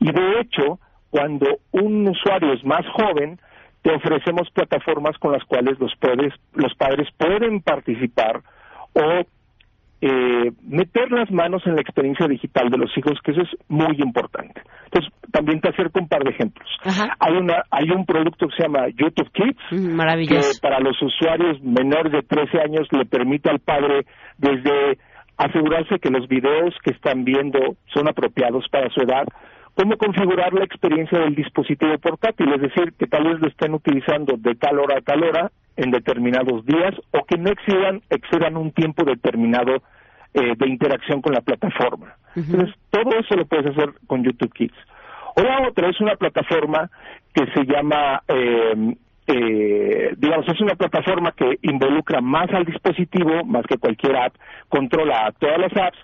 [0.00, 0.78] y de hecho,
[1.10, 3.40] cuando un usuario es más joven,
[3.82, 8.42] te ofrecemos plataformas con las cuales los, puedes, los padres pueden participar
[8.92, 9.24] o
[10.00, 13.96] eh, meter las manos en la experiencia digital de los hijos, que eso es muy
[13.98, 14.62] importante.
[14.84, 16.68] Entonces, también te acerco un par de ejemplos.
[17.18, 19.58] Hay una hay un producto que se llama YouTube Kids,
[20.28, 24.06] que para los usuarios menores de 13 años le permite al padre
[24.38, 24.98] desde
[25.36, 27.58] asegurarse que los videos que están viendo
[27.92, 29.24] son apropiados para su edad,
[29.74, 34.36] cómo configurar la experiencia del dispositivo portátil, es decir, que tal vez lo estén utilizando
[34.36, 38.72] de tal hora a tal hora en determinados días o que no excedan, excedan un
[38.72, 39.82] tiempo determinado
[40.34, 42.16] eh, de interacción con la plataforma.
[42.34, 44.76] Entonces, todo eso lo puedes hacer con YouTube Kids.
[45.36, 46.90] O la otra es una plataforma
[47.32, 48.94] que se llama, eh,
[49.28, 54.34] eh, digamos, es una plataforma que involucra más al dispositivo, más que cualquier app,
[54.68, 55.98] controla todas las apps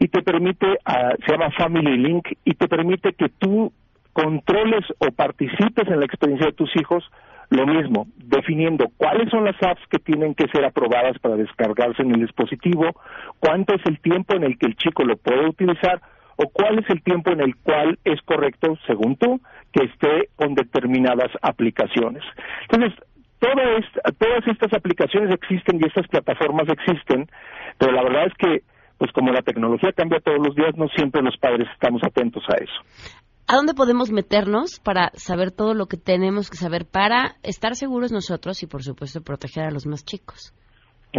[0.00, 3.70] y te permite, uh, se llama Family Link, y te permite que tú
[4.12, 7.04] controles o participes en la experiencia de tus hijos,
[7.50, 12.14] lo mismo, definiendo cuáles son las apps que tienen que ser aprobadas para descargarse en
[12.14, 12.94] el dispositivo,
[13.40, 16.00] cuánto es el tiempo en el que el chico lo puede utilizar
[16.36, 19.40] o cuál es el tiempo en el cual es correcto, según tú,
[19.72, 22.22] que esté con determinadas aplicaciones.
[22.70, 22.98] Entonces,
[23.38, 27.28] todas estas aplicaciones existen y estas plataformas existen,
[27.78, 28.62] pero la verdad es que
[28.96, 32.56] pues como la tecnología cambia todos los días, no siempre los padres estamos atentos a
[32.56, 32.82] eso.
[33.50, 38.12] ¿A dónde podemos meternos para saber todo lo que tenemos que saber para estar seguros
[38.12, 40.54] nosotros y, por supuesto, proteger a los más chicos?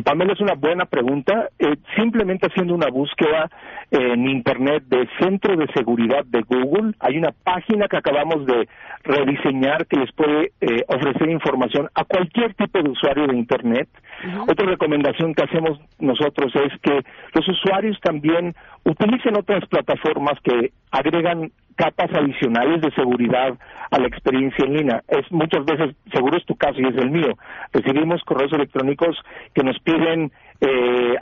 [0.06, 1.50] Pamela, es una buena pregunta.
[1.60, 3.50] Eh, simplemente haciendo una búsqueda
[3.92, 8.70] en Internet de Centro de Seguridad de Google, hay una página que acabamos de
[9.04, 13.90] rediseñar que les puede eh, ofrecer información a cualquier tipo de usuario de Internet.
[14.48, 17.02] Otra recomendación que hacemos nosotros es que
[17.34, 18.56] los usuarios también
[18.86, 23.54] utilicen otras plataformas que agregan capas adicionales de seguridad
[23.90, 25.04] a la experiencia en línea.
[25.08, 27.34] Es muchas veces, seguro es tu caso y es el mío,
[27.74, 29.18] recibimos correos electrónicos
[29.54, 31.16] que nos piden, eh,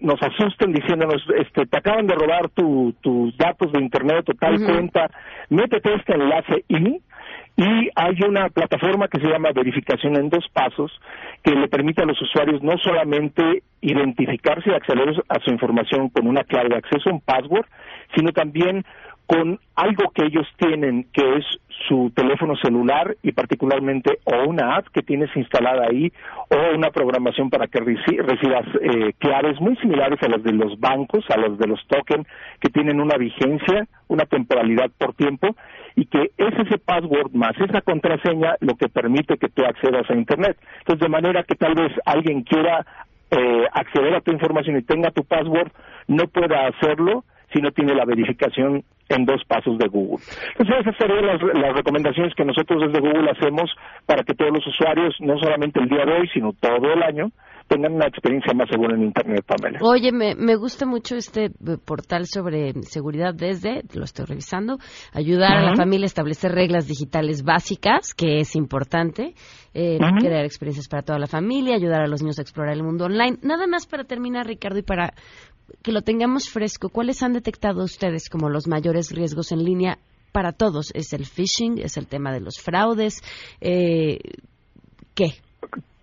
[0.00, 5.10] nos asusten diciéndonos, este, te acaban de robar tus datos de internet o tal cuenta,
[5.48, 7.00] métete este enlace y
[7.56, 10.90] y hay una plataforma que se llama verificación en dos pasos
[11.42, 16.26] que le permite a los usuarios no solamente identificarse y acceder a su información con
[16.26, 17.66] una clave de acceso, un password,
[18.14, 18.84] sino también
[19.26, 21.44] con algo que ellos tienen, que es
[21.88, 26.12] su teléfono celular y particularmente o una app que tienes instalada ahí
[26.48, 31.24] o una programación para que recibas eh, claves muy similares a las de los bancos,
[31.30, 32.26] a las de los tokens,
[32.60, 35.56] que tienen una vigencia, una temporalidad por tiempo
[35.96, 40.14] y que es ese password más esa contraseña lo que permite que tú accedas a
[40.14, 40.56] Internet.
[40.80, 42.84] Entonces, de manera que tal vez alguien quiera
[43.30, 45.72] eh, acceder a tu información y tenga tu password,
[46.06, 50.22] no pueda hacerlo si no tiene la verificación en dos pasos de Google.
[50.58, 53.70] Entonces, esas serían las, recomendaciones que nosotros desde Google hacemos
[54.06, 57.28] para que todos los usuarios, no solamente el día de hoy, sino todo el año,
[57.68, 59.78] tengan una experiencia más segura en Internet, Pamela.
[59.82, 61.50] Oye, me, me gusta mucho este eh,
[61.84, 64.78] portal sobre seguridad desde, lo estoy revisando,
[65.12, 69.34] ayudar a la familia a establecer reglas digitales básicas, que es importante,
[69.74, 73.06] eh, crear experiencias para toda la familia, ayudar a los niños a explorar el mundo
[73.06, 73.38] online.
[73.42, 75.14] Nada más para terminar, Ricardo, y para
[75.82, 79.98] que lo tengamos fresco, ¿cuáles han detectado ustedes como los mayores riesgos en línea
[80.32, 80.90] para todos?
[80.94, 81.78] ¿Es el phishing?
[81.78, 83.22] ¿Es el tema de los fraudes?
[83.60, 84.18] Eh,
[85.14, 85.34] ¿Qué?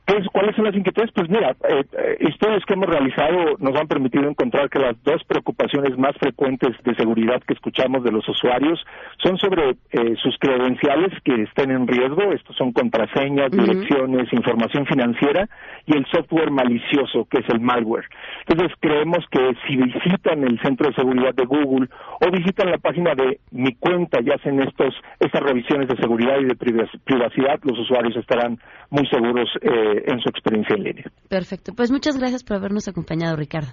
[0.10, 1.12] Pues, ¿Cuáles son las inquietudes?
[1.14, 5.24] Pues mira, eh, eh, estudios que hemos realizado nos han permitido encontrar que las dos
[5.26, 8.84] preocupaciones más frecuentes de seguridad que escuchamos de los usuarios
[9.22, 15.48] son sobre eh, sus credenciales que estén en riesgo, estos son contraseñas, direcciones, información financiera
[15.86, 18.06] y el software malicioso que es el malware.
[18.48, 21.88] Entonces creemos que si visitan el centro de seguridad de Google
[22.20, 26.46] o visitan la página de mi cuenta y hacen estos estas revisiones de seguridad y
[26.46, 28.58] de privacidad, los usuarios estarán
[28.90, 29.48] muy seguros.
[29.62, 31.06] Eh, en su experiencia en línea.
[31.28, 31.74] Perfecto.
[31.76, 33.70] Pues muchas gracias por habernos acompañado, Ricardo.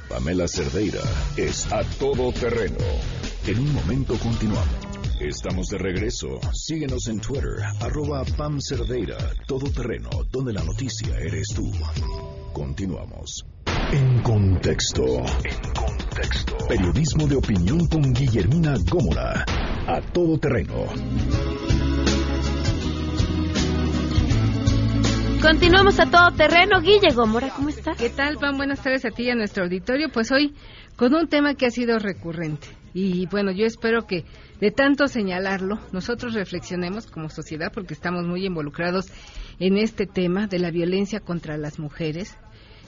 [0.07, 1.01] Pamela Cerdeira
[1.35, 2.77] es a todoterreno.
[3.47, 4.67] En un momento continuamos.
[5.19, 6.39] Estamos de regreso.
[6.53, 11.69] Síguenos en Twitter, arroba Pam Cerdeira, todoterreno, donde la noticia eres tú.
[12.53, 13.45] Continuamos.
[13.91, 15.03] En contexto.
[15.03, 15.73] En contexto.
[15.73, 16.57] Contexto.
[16.67, 19.43] Periodismo de opinión con Guillermina Gómora.
[19.87, 20.85] A todo terreno.
[25.41, 26.81] Continuamos a todo terreno.
[26.81, 27.97] Guille Gómora, ¿cómo estás?
[27.97, 28.57] ¿Qué tal, Pan?
[28.57, 30.09] Buenas tardes a ti y a nuestro auditorio.
[30.11, 30.53] Pues hoy
[30.97, 32.67] con un tema que ha sido recurrente.
[32.93, 34.25] Y bueno, yo espero que
[34.59, 39.05] de tanto señalarlo, nosotros reflexionemos como sociedad, porque estamos muy involucrados
[39.59, 42.35] en este tema de la violencia contra las mujeres,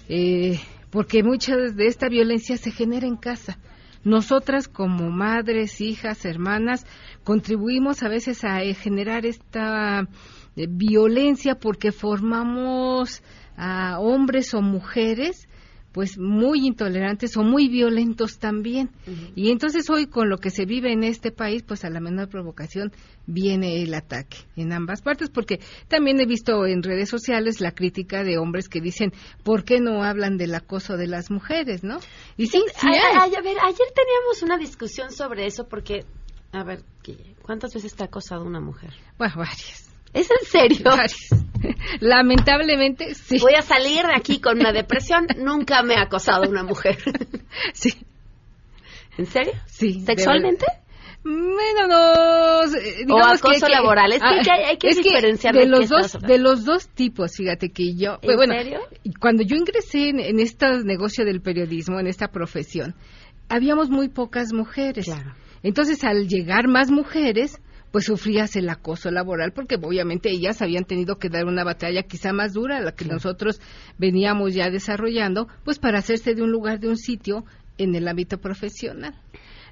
[0.09, 3.59] eh, porque mucha de esta violencia se genera en casa.
[4.03, 6.85] Nosotras como madres, hijas, hermanas,
[7.23, 10.07] contribuimos a veces a eh, generar esta
[10.55, 13.21] violencia porque formamos
[13.55, 15.47] a hombres o mujeres
[15.91, 18.89] pues muy intolerantes o muy violentos también.
[19.35, 22.29] Y entonces hoy con lo que se vive en este país, pues a la menor
[22.29, 22.91] provocación
[23.27, 28.23] viene el ataque en ambas partes, porque también he visto en redes sociales la crítica
[28.23, 29.11] de hombres que dicen,
[29.43, 31.99] ¿por qué no hablan del acoso de las mujeres, no?
[32.37, 36.05] Y sí, sí a, ver, ayer teníamos una discusión sobre eso porque,
[36.53, 36.83] a ver,
[37.41, 38.91] ¿cuántas veces te ha acosado una mujer?
[39.17, 39.90] Bueno, varias.
[40.13, 40.91] ¿Es en serio?
[41.99, 43.37] Lamentablemente, sí.
[43.39, 45.27] Voy a salir de aquí con una depresión.
[45.37, 46.97] Nunca me ha acosado una mujer.
[47.73, 47.93] sí.
[49.17, 49.53] ¿En serio?
[49.67, 50.01] Sí.
[50.01, 50.65] ¿Sexualmente?
[51.23, 54.11] Bueno, no, o acoso laboral.
[54.11, 57.35] Es que, hay, que diferenciar de los dos, de los dos tipos.
[57.37, 58.79] Fíjate que yo, ¿En bueno, serio?
[59.19, 62.95] cuando yo ingresé en, en este negocio del periodismo, en esta profesión,
[63.49, 65.05] habíamos muy pocas mujeres.
[65.05, 65.35] Claro.
[65.61, 67.61] Entonces, al llegar más mujeres,
[67.91, 72.33] pues sufrías el acoso laboral porque obviamente ellas habían tenido que dar una batalla quizá
[72.33, 73.59] más dura a la que nosotros
[73.97, 77.45] veníamos ya desarrollando, pues para hacerse de un lugar, de un sitio
[77.77, 79.15] en el ámbito profesional.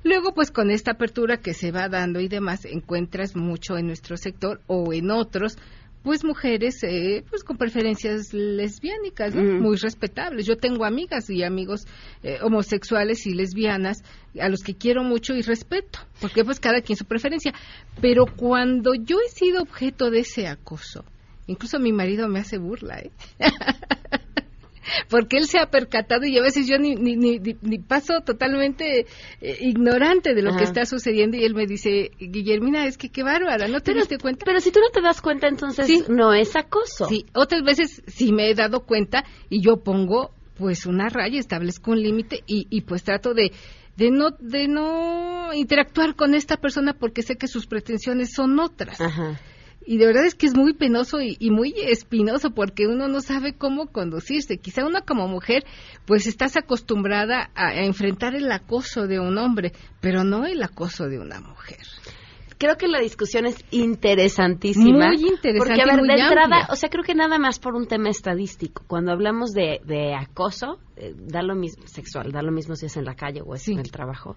[0.04, 4.16] Luego, pues con esta apertura que se va dando y demás, encuentras mucho en nuestro
[4.16, 5.58] sector o en otros,
[6.04, 10.46] pues mujeres eh, pues con preferencias lesbiánicas muy respetables.
[10.46, 11.86] Yo tengo amigas y amigos
[12.24, 14.04] eh, homosexuales y lesbianas
[14.40, 17.54] a los que quiero mucho y respeto porque pues cada quien su preferencia.
[18.02, 21.04] Pero cuando yo he sido objeto de ese acoso
[21.50, 23.12] incluso mi marido me hace burla ¿eh?
[25.10, 29.06] porque él se ha percatado y a veces yo ni, ni, ni, paso totalmente
[29.42, 33.24] eh, ignorante de lo que está sucediendo y él me dice, Guillermina, es que qué
[33.24, 34.46] bárbara, ¿no te diste cuenta?
[34.46, 37.06] Pero si tú no te das cuenta, entonces no es acoso.
[37.06, 41.92] Sí, otras veces sí me he dado cuenta y yo pongo pues una raya, establezco
[41.92, 43.52] un límite y, y pues trato de
[43.96, 49.00] de no de no interactuar con esta persona porque sé que sus pretensiones son otras.
[49.02, 49.40] Ajá
[49.86, 53.54] y de verdad es que es muy penoso y, muy espinoso porque uno no sabe
[53.54, 54.58] cómo conducirse.
[54.58, 55.66] Quizá uno como mujer
[56.06, 59.72] pues estás acostumbrada a, enfrentar el acoso de un hombre,
[60.02, 61.80] pero no el acoso de una mujer
[62.58, 65.08] creo que la discusión es interesantísima.
[65.08, 65.60] Muy interesante.
[65.60, 68.10] Porque, a ver, muy de entrada, o sea, creo que nada más por un tema
[68.10, 68.84] estadístico.
[68.86, 72.98] Cuando hablamos de, de acoso, eh, da lo mismo, sexual, da lo mismo si es
[72.98, 74.36] en la calle o es en el trabajo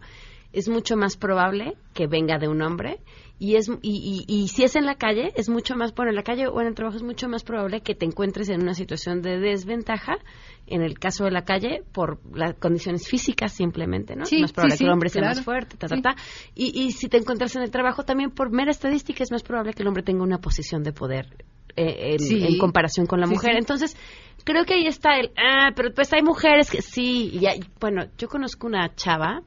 [0.53, 3.01] es mucho más probable que venga de un hombre
[3.39, 6.22] y es y, y, si es en la calle es mucho más bueno en la
[6.22, 9.20] calle o en el trabajo es mucho más probable que te encuentres en una situación
[9.20, 10.18] de desventaja
[10.66, 14.53] en el caso de la calle por las condiciones físicas simplemente no sí, es más
[14.53, 15.37] probable sí, que el hombre sea claro.
[15.37, 16.14] más fuerte ta, ta, ta.
[16.55, 19.72] Y, y si te encuentras en el trabajo también por mera estadística es más probable
[19.74, 21.26] que el hombre tenga una posición de poder
[21.74, 23.57] eh, en, en, comparación con la mujer.
[23.57, 23.97] entonces
[24.45, 28.05] creo que ahí está el ah pero pues hay mujeres que sí y hay, bueno
[28.18, 29.43] yo conozco una chava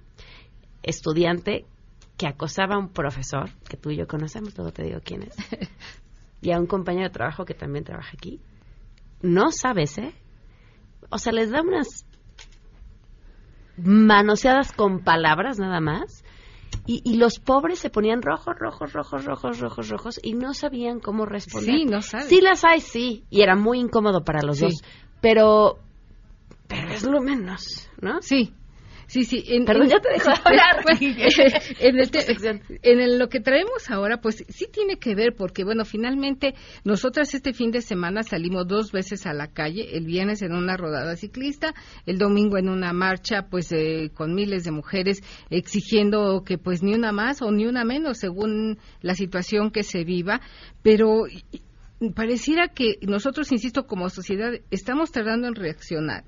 [0.84, 1.66] estudiante
[2.18, 5.36] que acosaba a un profesor, que tú y yo conocemos, luego te digo quién es,
[6.42, 8.40] y a un compañero de trabajo que también trabaja aquí.
[9.22, 10.14] No sabes, ¿eh?
[11.10, 12.06] O sea, les da unas
[13.78, 16.24] manoseadas con palabras nada más.
[16.88, 21.00] Y, y, los pobres se ponían rojos, rojos, rojos, rojos, rojos, rojos y no sabían
[21.00, 21.76] cómo responder.
[21.76, 22.28] Sí, no sabes.
[22.28, 23.24] Sí las hay, sí.
[23.30, 24.66] Y era muy incómodo para los sí.
[24.66, 24.84] dos.
[25.22, 25.80] Pero,
[26.68, 28.22] pero es lo menos, ¿no?
[28.22, 28.54] Sí,
[29.08, 29.44] Sí, sí.
[29.48, 30.84] En, Perdón, en, ya te dejo hablar.
[31.80, 32.26] en, el te,
[32.82, 37.34] en el, lo que traemos ahora, pues sí tiene que ver, porque bueno, finalmente nosotras
[37.34, 41.16] este fin de semana salimos dos veces a la calle, el viernes en una rodada
[41.16, 41.74] ciclista,
[42.06, 46.94] el domingo en una marcha, pues eh, con miles de mujeres exigiendo que pues ni
[46.94, 50.42] una más o ni una menos, según la situación que se viva,
[50.82, 51.26] pero
[52.16, 56.26] pareciera que nosotros, insisto, como sociedad, estamos tardando en reaccionar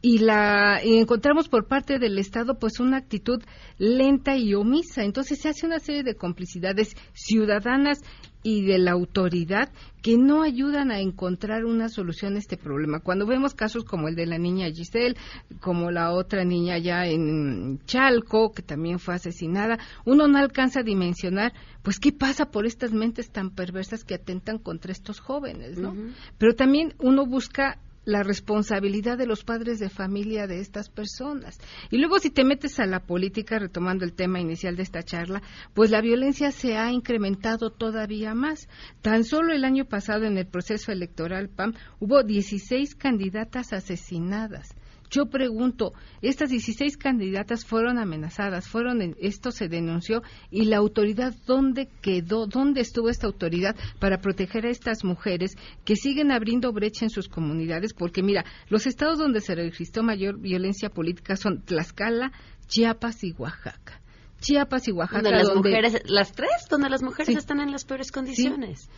[0.00, 3.42] y la y encontramos por parte del Estado pues una actitud
[3.78, 5.04] lenta y omisa.
[5.04, 8.00] Entonces se hace una serie de complicidades ciudadanas
[8.42, 9.70] y de la autoridad
[10.00, 13.00] que no ayudan a encontrar una solución a este problema.
[13.00, 15.16] Cuando vemos casos como el de la niña Giselle,
[15.60, 20.84] como la otra niña ya en Chalco, que también fue asesinada, uno no alcanza a
[20.84, 25.90] dimensionar, pues, qué pasa por estas mentes tan perversas que atentan contra estos jóvenes, ¿no?
[25.90, 26.14] Uh -huh.
[26.38, 27.78] Pero también uno busca
[28.08, 31.58] la responsabilidad de los padres de familia de estas personas.
[31.90, 35.42] Y luego si te metes a la política, retomando el tema inicial de esta charla,
[35.74, 38.66] pues la violencia se ha incrementado todavía más.
[39.02, 44.74] Tan solo el año pasado en el proceso electoral PAM hubo 16 candidatas asesinadas.
[45.10, 51.88] Yo pregunto, estas 16 candidatas fueron amenazadas, fueron esto se denunció y la autoridad dónde
[52.02, 57.10] quedó, dónde estuvo esta autoridad para proteger a estas mujeres que siguen abriendo brecha en
[57.10, 62.32] sus comunidades, porque mira, los estados donde se registró mayor violencia política son Tlaxcala,
[62.66, 64.00] Chiapas y Oaxaca.
[64.40, 65.22] Chiapas y Oaxaca.
[65.22, 68.88] Donde las mujeres, las tres, donde las mujeres están en las peores condiciones.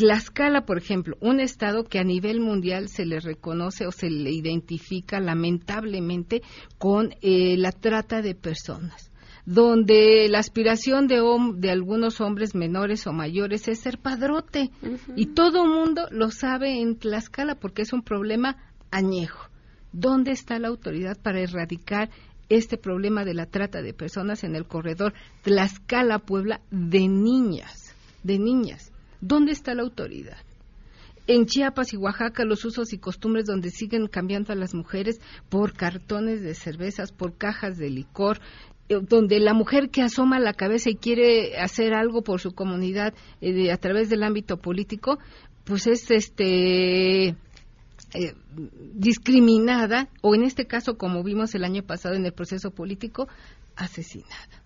[0.00, 4.30] Tlaxcala, por ejemplo, un estado que a nivel mundial se le reconoce o se le
[4.30, 6.40] identifica lamentablemente
[6.78, 9.10] con eh, la trata de personas
[9.44, 11.20] donde la aspiración de,
[11.56, 14.70] de, algunos hombres menores o mayores es ser padrote.
[15.16, 18.56] Y todo el mundo lo sabe en Tlaxcala porque es un problema
[18.90, 19.50] añejo.
[19.92, 22.08] ¿Dónde está la autoridad para erradicar
[22.48, 27.94] este problema de la trata de personas en el corredor Tlaxcala-Puebla de niñas?
[28.22, 28.89] De niñas.
[29.20, 30.38] ¿Dónde está la autoridad?
[31.26, 35.74] En Chiapas y Oaxaca los usos y costumbres donde siguen cambiando a las mujeres por
[35.74, 38.40] cartones de cervezas, por cajas de licor,
[38.88, 43.14] eh, donde la mujer que asoma la cabeza y quiere hacer algo por su comunidad
[43.40, 45.18] eh, a través del ámbito político,
[45.64, 48.34] pues es este eh,
[48.94, 53.28] discriminada o en este caso como vimos el año pasado en el proceso político
[53.76, 54.59] asesinada.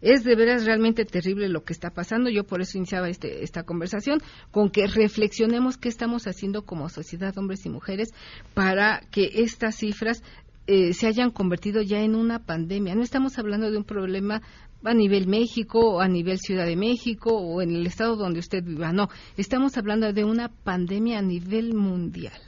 [0.00, 2.30] Es de veras realmente terrible lo que está pasando.
[2.30, 4.20] Yo por eso iniciaba este, esta conversación,
[4.50, 8.10] con que reflexionemos qué estamos haciendo como sociedad, hombres y mujeres,
[8.54, 10.22] para que estas cifras
[10.66, 12.94] eh, se hayan convertido ya en una pandemia.
[12.94, 14.42] No estamos hablando de un problema
[14.84, 18.62] a nivel México o a nivel Ciudad de México o en el estado donde usted
[18.62, 18.92] viva.
[18.92, 22.38] No, estamos hablando de una pandemia a nivel mundial.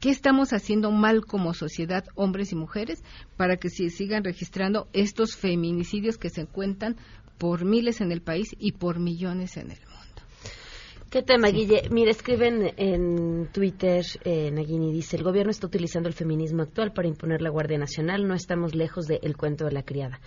[0.00, 3.04] ¿Qué estamos haciendo mal como sociedad, hombres y mujeres,
[3.36, 6.96] para que se sigan registrando estos feminicidios que se cuentan
[7.36, 9.89] por miles en el país y por millones en el?
[11.10, 11.88] ¿Qué tema, Guille?
[11.90, 17.08] Mira, escriben en Twitter, eh, Nagini dice, el gobierno está utilizando el feminismo actual para
[17.08, 20.20] imponer la Guardia Nacional, no estamos lejos del cuento de la criada.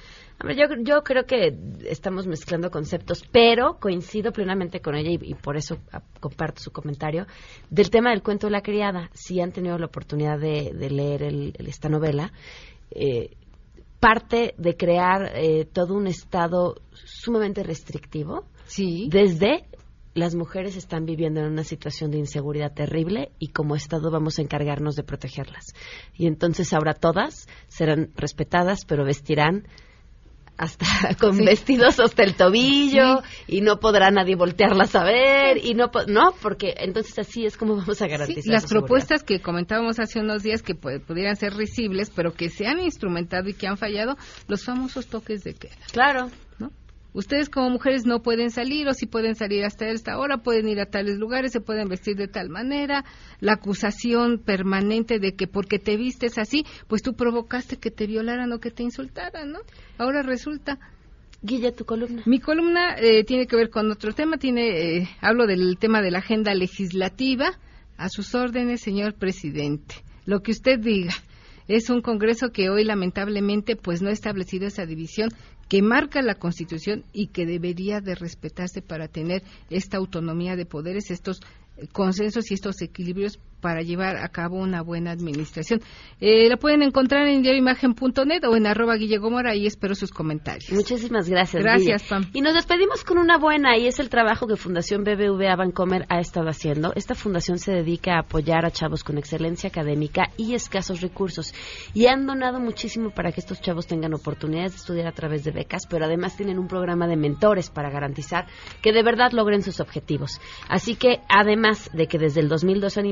[0.43, 5.77] yo, yo, creo que estamos mezclando conceptos, pero coincido plenamente con ella y, por eso
[6.19, 7.27] comparto su comentario
[7.69, 9.09] del tema del cuento de la criada.
[9.13, 12.33] Si han tenido la oportunidad de, leer esta novela,
[12.91, 13.29] eh,
[14.01, 19.07] parte de crear eh, todo un estado sumamente restrictivo, sí.
[19.09, 19.63] desde
[20.13, 24.41] las mujeres están viviendo en una situación de inseguridad terrible y como Estado vamos a
[24.41, 25.73] encargarnos de protegerlas.
[26.15, 29.67] Y entonces ahora todas serán respetadas, pero vestirán
[30.55, 30.85] hasta
[31.19, 36.35] con vestidos hasta el tobillo y no podrá nadie voltearlas a ver y no no
[36.43, 40.61] porque entonces así es como vamos a garantizar las propuestas que comentábamos hace unos días
[40.61, 44.15] que pudieran ser risibles pero que se han instrumentado y que han fallado
[44.47, 45.75] los famosos toques de queda.
[45.91, 46.29] Claro
[47.13, 50.79] Ustedes como mujeres no pueden salir o si pueden salir hasta esta hora, pueden ir
[50.79, 53.05] a tales lugares, se pueden vestir de tal manera.
[53.39, 58.51] La acusación permanente de que porque te vistes así, pues tú provocaste que te violaran
[58.51, 59.59] o que te insultaran, ¿no?
[59.97, 60.79] Ahora resulta
[61.45, 62.23] Guilla, tu columna.
[62.25, 64.37] Mi columna eh, tiene que ver con otro tema.
[64.37, 67.59] Tiene, eh, hablo del tema de la agenda legislativa.
[67.97, 69.95] A sus órdenes, señor presidente.
[70.25, 71.13] Lo que usted diga.
[71.67, 75.29] Es un Congreso que hoy lamentablemente pues no ha establecido esa división
[75.69, 81.09] que marca la Constitución y que debería de respetarse para tener esta autonomía de poderes,
[81.09, 81.39] estos
[81.91, 85.79] consensos y estos equilibrios para llevar a cabo una buena administración.
[86.19, 90.69] Eh, la pueden encontrar en diarioimagen.net o en arroba guillegomora y espero sus comentarios.
[90.73, 91.63] Muchísimas gracias.
[91.63, 92.29] Gracias, Pam.
[92.33, 96.19] Y nos despedimos con una buena y es el trabajo que Fundación BBVA Bancomer ha
[96.19, 96.91] estado haciendo.
[96.95, 101.53] Esta fundación se dedica a apoyar a chavos con excelencia académica y escasos recursos
[101.93, 105.51] y han donado muchísimo para que estos chavos tengan oportunidades de estudiar a través de
[105.51, 108.47] becas, pero además tienen un programa de mentores para garantizar
[108.81, 110.41] que de verdad logren sus objetivos.
[110.67, 113.05] Así que además de que desde el 2002 han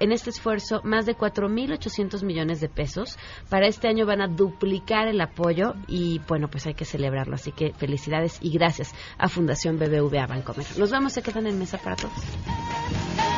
[0.00, 3.18] en este esfuerzo más de 4.800 millones de pesos.
[3.48, 7.34] Para este año van a duplicar el apoyo y bueno, pues hay que celebrarlo.
[7.34, 10.66] Así que felicidades y gracias a Fundación BBVA Bancomer.
[10.78, 13.37] Nos vamos, se quedan en mesa para todos.